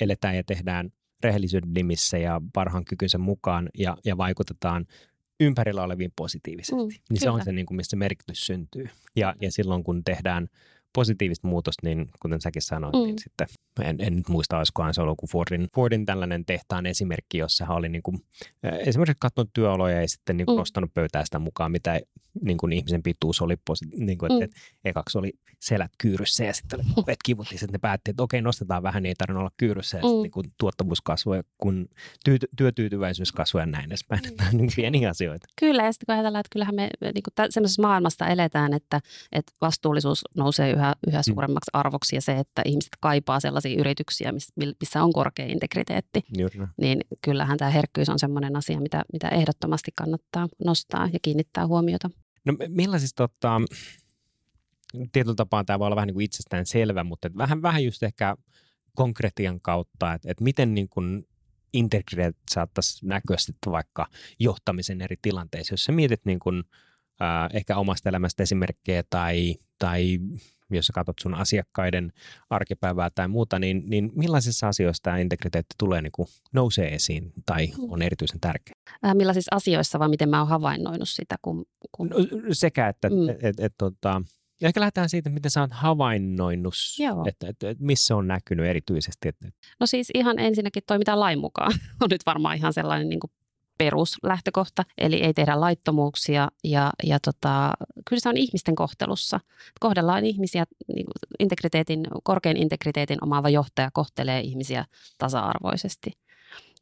[0.00, 0.90] eletään ja tehdään
[1.22, 4.86] rehellisyyden nimissä ja parhaan kykynsä mukaan ja, ja vaikutetaan
[5.40, 6.74] ympärillä oleviin positiivisesti.
[6.74, 7.20] Mm, niin kyllä.
[7.20, 8.88] se on se, niin kuin, mistä merkitys syntyy.
[9.16, 10.48] Ja, ja silloin kun tehdään
[10.94, 13.06] positiivista muutosta, niin kuten säkin sanoit, niin mm.
[13.06, 13.46] niin sitten
[13.82, 17.76] en, en nyt muista, olisikohan se ollut kuin Fordin, Fordin tällainen tehtaan esimerkki, jossa hän
[17.76, 18.16] oli niin kuin,
[18.62, 20.58] esimerkiksi katsonut työoloja ja sitten niin kuin mm.
[20.58, 22.00] nostanut pöytää sitä mukaan, mitä
[22.42, 23.56] niin kuin ihmisen pituus oli,
[23.96, 24.44] niin kuin, että, mm.
[24.44, 28.82] että ekaksi oli selät kyyryssä ja sitten oli kivutti, sitten ne päätti, että okei, nostetaan
[28.82, 30.08] vähän, niin ei tarvitse olla kyyryssä ja mm.
[30.08, 31.88] sitten niin kuin tuottavuus kasvoi, kun
[32.24, 34.22] tyy, työtyytyväisyys kasvoi ja näin edespäin.
[34.24, 34.46] Mm.
[34.58, 35.46] niin pieniä asioita.
[35.60, 39.00] Kyllä, ja sitten kun ajatellaan, että kyllähän me niin kuin sellaisessa maailmasta eletään, että,
[39.32, 41.32] että vastuullisuus nousee yhä, yhä mm.
[41.32, 44.32] suuremmaksi arvoksi ja se, että ihmiset kaipaa sellaisia yrityksiä,
[44.80, 46.58] missä on korkea integriteetti, Juuri.
[46.80, 52.10] niin kyllähän tämä herkkyys on sellainen asia, mitä, mitä ehdottomasti kannattaa nostaa ja kiinnittää huomiota.
[52.44, 53.60] No millaisista tota,
[55.12, 58.02] tietyllä tapaa tämä voi olla vähän niin kuin itsestään selvä, mutta et vähän, vähän just
[58.02, 58.36] ehkä
[58.94, 61.28] konkretian kautta, että, että miten niin kuin
[61.72, 64.06] integriteet saattaisi näkyä sitten vaikka
[64.38, 66.64] johtamisen eri tilanteissa, jos sä mietit niin kuin,
[67.22, 70.18] äh, ehkä omasta elämästä esimerkkejä tai, tai
[70.70, 72.12] jos sä katsot sun asiakkaiden
[72.50, 77.68] arkipäivää tai muuta, niin, niin millaisissa asioissa tämä integriteetti tulee niin kuin nousee esiin tai
[77.88, 78.74] on erityisen tärkeä?
[79.06, 81.36] Äh, millaisissa asioissa vai miten mä oon havainnoinut sitä?
[81.42, 82.08] Kun, kun...
[82.08, 82.16] No,
[82.52, 83.28] sekä, että mm.
[83.28, 84.22] et, et, et, tota,
[84.60, 86.74] ja ehkä lähdetään siitä, miten sä oot havainnoinut,
[87.28, 89.28] että, että, että missä on näkynyt erityisesti.
[89.28, 89.48] Että...
[89.80, 91.72] No siis ihan ensinnäkin toimitaan lain mukaan.
[92.02, 93.30] on nyt varmaan ihan sellainen niin kuin
[93.78, 97.72] peruslähtökohta, eli ei tehdä laittomuuksia ja, ja tota,
[98.08, 99.40] kyllä se on ihmisten kohtelussa.
[99.80, 100.64] Kohdellaan ihmisiä,
[100.94, 104.84] niin kuin integriteetin, korkean integriteetin omaava johtaja kohtelee ihmisiä
[105.18, 106.10] tasa-arvoisesti.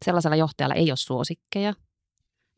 [0.05, 1.74] Sellaisella johtajalla ei ole suosikkeja,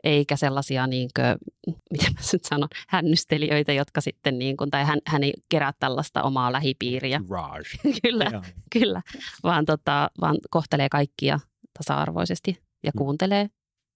[0.05, 4.99] eikä sellaisia, niin kuin, miten mä nyt sanon, hännystelijöitä, jotka sitten, niin kuin, tai hän,
[5.07, 7.21] hän ei kerää tällaista omaa lähipiiriä.
[7.31, 7.63] Raj.
[8.03, 9.03] kyllä, kyllä,
[9.43, 11.41] vaan, tota, vaan kohtelee kaikkia
[11.79, 12.99] tasa-arvoisesti ja mm.
[12.99, 13.49] kuuntelee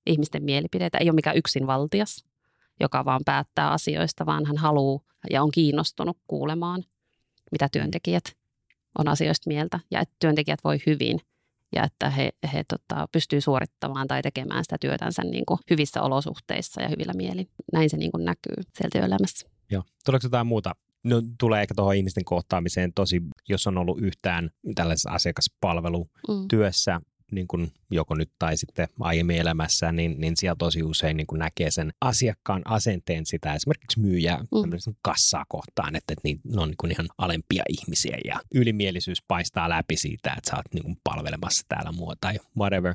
[0.09, 0.99] ihmisten mielipiteitä.
[0.99, 2.25] Ei ole mikään yksinvaltias,
[2.81, 5.01] joka vaan päättää asioista, vaan hän haluaa
[5.31, 6.85] ja on kiinnostunut kuulemaan,
[7.53, 8.25] mitä työntekijät
[8.99, 11.21] on asioista mieltä ja että työntekijät voi hyvin
[11.75, 16.83] ja että he, he tota, pystyy suorittamaan tai tekemään sitä työtänsä niin kuin hyvissä olosuhteissa
[16.83, 17.49] ja hyvillä mielin.
[17.73, 19.49] Näin se niin kuin näkyy siellä työelämässä.
[19.71, 19.83] Joo.
[20.05, 25.11] Tuleeko jotain muuta No, tulee ehkä tuohon ihmisten kohtaamiseen tosi, jos on ollut yhtään tällaisessa
[25.11, 31.17] asiakaspalvelutyössä, mm niin kuin joko nyt tai sitten aiemmin elämässä, niin, niin siellä tosi usein
[31.17, 34.95] niin kuin näkee sen asiakkaan asenteen sitä esimerkiksi myyjää mm.
[35.03, 39.97] kassaa kohtaan, että, että ne on niin kuin ihan alempia ihmisiä ja ylimielisyys paistaa läpi
[39.97, 42.95] siitä, että sä oot niin kuin palvelemassa täällä mua tai whatever.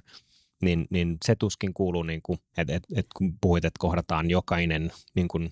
[0.61, 4.91] Niin, niin se tuskin kuuluu, niin kuin, että, että, että kun puhuit, että kohdataan jokainen
[5.15, 5.51] niin kuin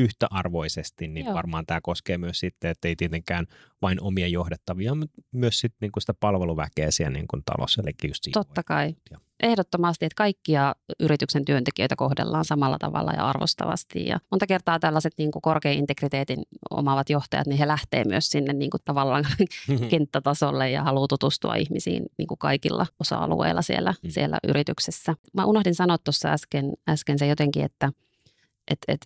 [0.00, 1.34] yhtäarvoisesti, niin Joo.
[1.34, 3.46] varmaan tämä koskee myös sitten, että ei tietenkään
[3.82, 7.82] vain omia johdettavia, mutta myös sitten niin kuin sitä palveluväkeä siellä niin kuin talossa.
[7.82, 8.94] Eli just Totta kai.
[9.10, 9.18] Ja.
[9.42, 14.06] Ehdottomasti, että kaikkia yrityksen työntekijöitä kohdellaan samalla tavalla ja arvostavasti.
[14.06, 18.52] Ja monta kertaa tällaiset niin kuin korkean integriteetin omaavat johtajat, niin he lähtee myös sinne
[18.52, 19.24] niin kuin tavallaan
[19.90, 24.10] kenttätasolle ja haluaa tutustua ihmisiin niin kuin kaikilla osa-alueilla siellä, mm.
[24.10, 25.14] siellä yrityksessä.
[25.34, 27.92] Mä unohdin sanoa tuossa äsken, äsken se jotenkin, että
[28.70, 29.00] et, et,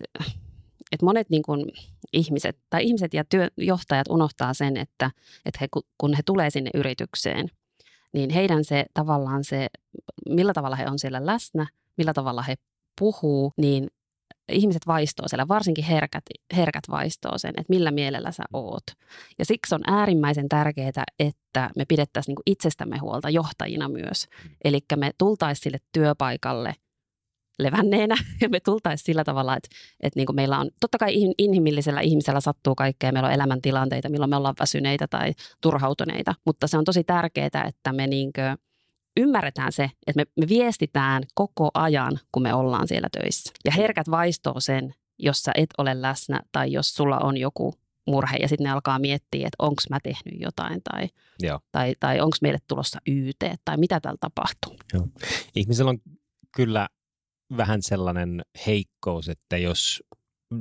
[0.91, 1.65] että monet niin kuin
[2.13, 5.11] ihmiset tai ihmiset ja työjohtajat unohtaa sen, että,
[5.45, 5.67] että he,
[5.97, 7.49] kun he tulee sinne yritykseen,
[8.13, 9.67] niin heidän se tavallaan se,
[10.29, 11.67] millä tavalla he on siellä läsnä,
[11.97, 12.55] millä tavalla he
[12.99, 13.87] puhuu, niin
[14.51, 16.23] ihmiset vaistoo siellä, varsinkin herkät,
[16.55, 18.83] herkät vaistoo sen, että millä mielellä sä oot.
[19.39, 24.27] Ja siksi on äärimmäisen tärkeää, että me pidettäisiin niin itsestämme huolta johtajina myös.
[24.43, 24.49] Mm.
[24.63, 26.75] Eli me tultaisiin sille työpaikalle
[27.59, 32.01] levänneenä ja me tultaisiin sillä tavalla, että, että niin kuin meillä on, totta kai inhimillisellä
[32.01, 36.85] ihmisellä sattuu kaikkea, meillä on elämäntilanteita, milloin me ollaan väsyneitä tai turhautuneita, mutta se on
[36.85, 38.57] tosi tärkeää, että me niin kuin
[39.17, 43.53] ymmärretään se, että me, me viestitään koko ajan, kun me ollaan siellä töissä.
[43.65, 47.73] Ja herkät vaistoo sen, jos sä et ole läsnä tai jos sulla on joku
[48.07, 51.59] murhe ja sitten ne alkaa miettiä, että onko mä tehnyt jotain tai, Joo.
[51.71, 54.75] tai, tai onko meille tulossa YT tai mitä täällä tapahtuu.
[54.93, 55.07] Joo.
[55.55, 55.99] Ihmisellä on
[56.55, 56.87] kyllä
[57.57, 60.03] vähän sellainen heikkous, että jos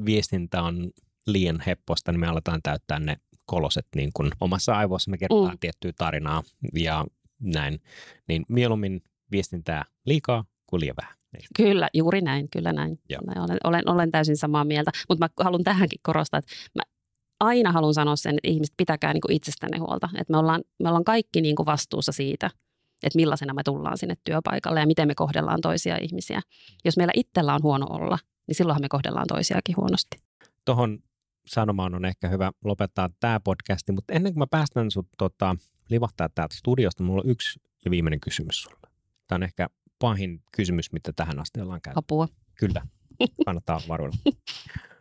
[0.05, 0.91] viestintä on
[1.26, 3.16] liian hepposta, niin me aletaan täyttää ne
[3.47, 5.11] koloset niin kuin omassa aivoissa.
[5.11, 5.59] Me kerrotaan mm.
[5.59, 6.43] tiettyä tarinaa
[6.74, 7.05] ja
[7.41, 7.80] näin.
[8.28, 11.14] Niin mieluummin viestintää liikaa kuin liian vähän.
[11.57, 12.99] Kyllä, juuri näin, kyllä näin.
[13.37, 16.82] Olen, olen, olen täysin samaa mieltä, mutta mä haluan tähänkin korostaa, että mä
[17.41, 20.09] aina haluan sanoa sen, että ihmiset pitäkää niin kuin itsestänne huolta.
[20.18, 22.51] Että me ollaan, me ollaan kaikki niin kuin vastuussa siitä,
[23.07, 26.40] että millaisena me tullaan sinne työpaikalle ja miten me kohdellaan toisia ihmisiä.
[26.84, 30.16] Jos meillä itsellä on huono olla, niin silloinhan me kohdellaan toisiakin huonosti.
[30.64, 30.98] Tuohon
[31.46, 35.57] sanomaan on ehkä hyvä lopettaa tämä podcasti, mutta ennen kuin mä päästän sut tota,
[35.88, 38.88] livahtaa täältä studiosta, mulla on yksi ja viimeinen kysymys sulle.
[39.26, 41.98] Tämä on ehkä pahin kysymys, mitä tähän asti ollaan käynyt.
[41.98, 42.28] Apua.
[42.55, 42.82] Kyllä,
[43.46, 44.16] kannattaa varoilla.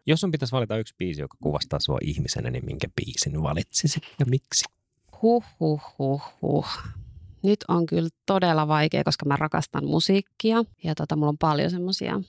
[0.06, 4.26] Jos sun pitäisi valita yksi biisi, joka kuvastaa sua ihmisenä, niin minkä biisin valitsisit ja
[4.26, 4.66] miksi?
[5.22, 6.68] Huh, huh, huh, huh.
[7.44, 12.22] Nyt on kyllä todella vaikea, koska mä rakastan musiikkia ja tota, mulla on paljon semmoisia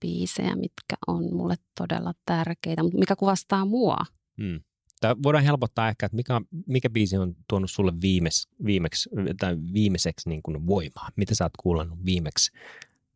[0.00, 3.96] biisejä, mitkä on mulle todella tärkeitä, mutta mikä kuvastaa mua.
[4.42, 4.60] Hmm.
[5.00, 9.10] Tämä voidaan helpottaa ehkä, että mikä, mikä biisi on tuonut sulle viimeksi, viimeksi,
[9.40, 11.08] tai viimeiseksi niin kuin voimaa?
[11.16, 12.52] Mitä sä oot kuulannut viimeksi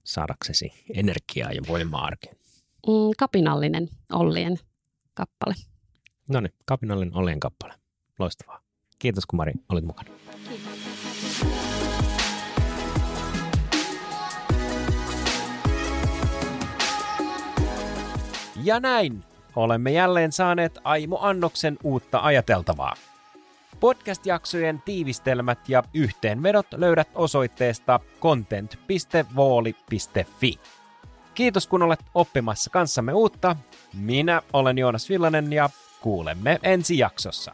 [0.05, 2.37] saadaksesi energiaa ja voimaa arkeen?
[2.87, 4.59] Mm, kapinallinen Ollien
[5.15, 5.55] kappale.
[6.31, 7.75] No niin, kapinallinen Ollien kappale.
[8.19, 8.61] Loistavaa.
[8.99, 10.11] Kiitos kun Mari olit mukana.
[18.65, 19.25] Ja näin
[19.57, 22.95] olemme jälleen saaneet Aimo Annoksen uutta ajateltavaa.
[23.81, 30.59] Podcast-jaksojen tiivistelmät ja yhteenvedot löydät osoitteesta content.vooli.fi.
[31.35, 33.57] Kiitos kun olet oppimassa kanssamme uutta.
[33.95, 37.53] Minä olen Joonas Villanen ja kuulemme ensi jaksossa.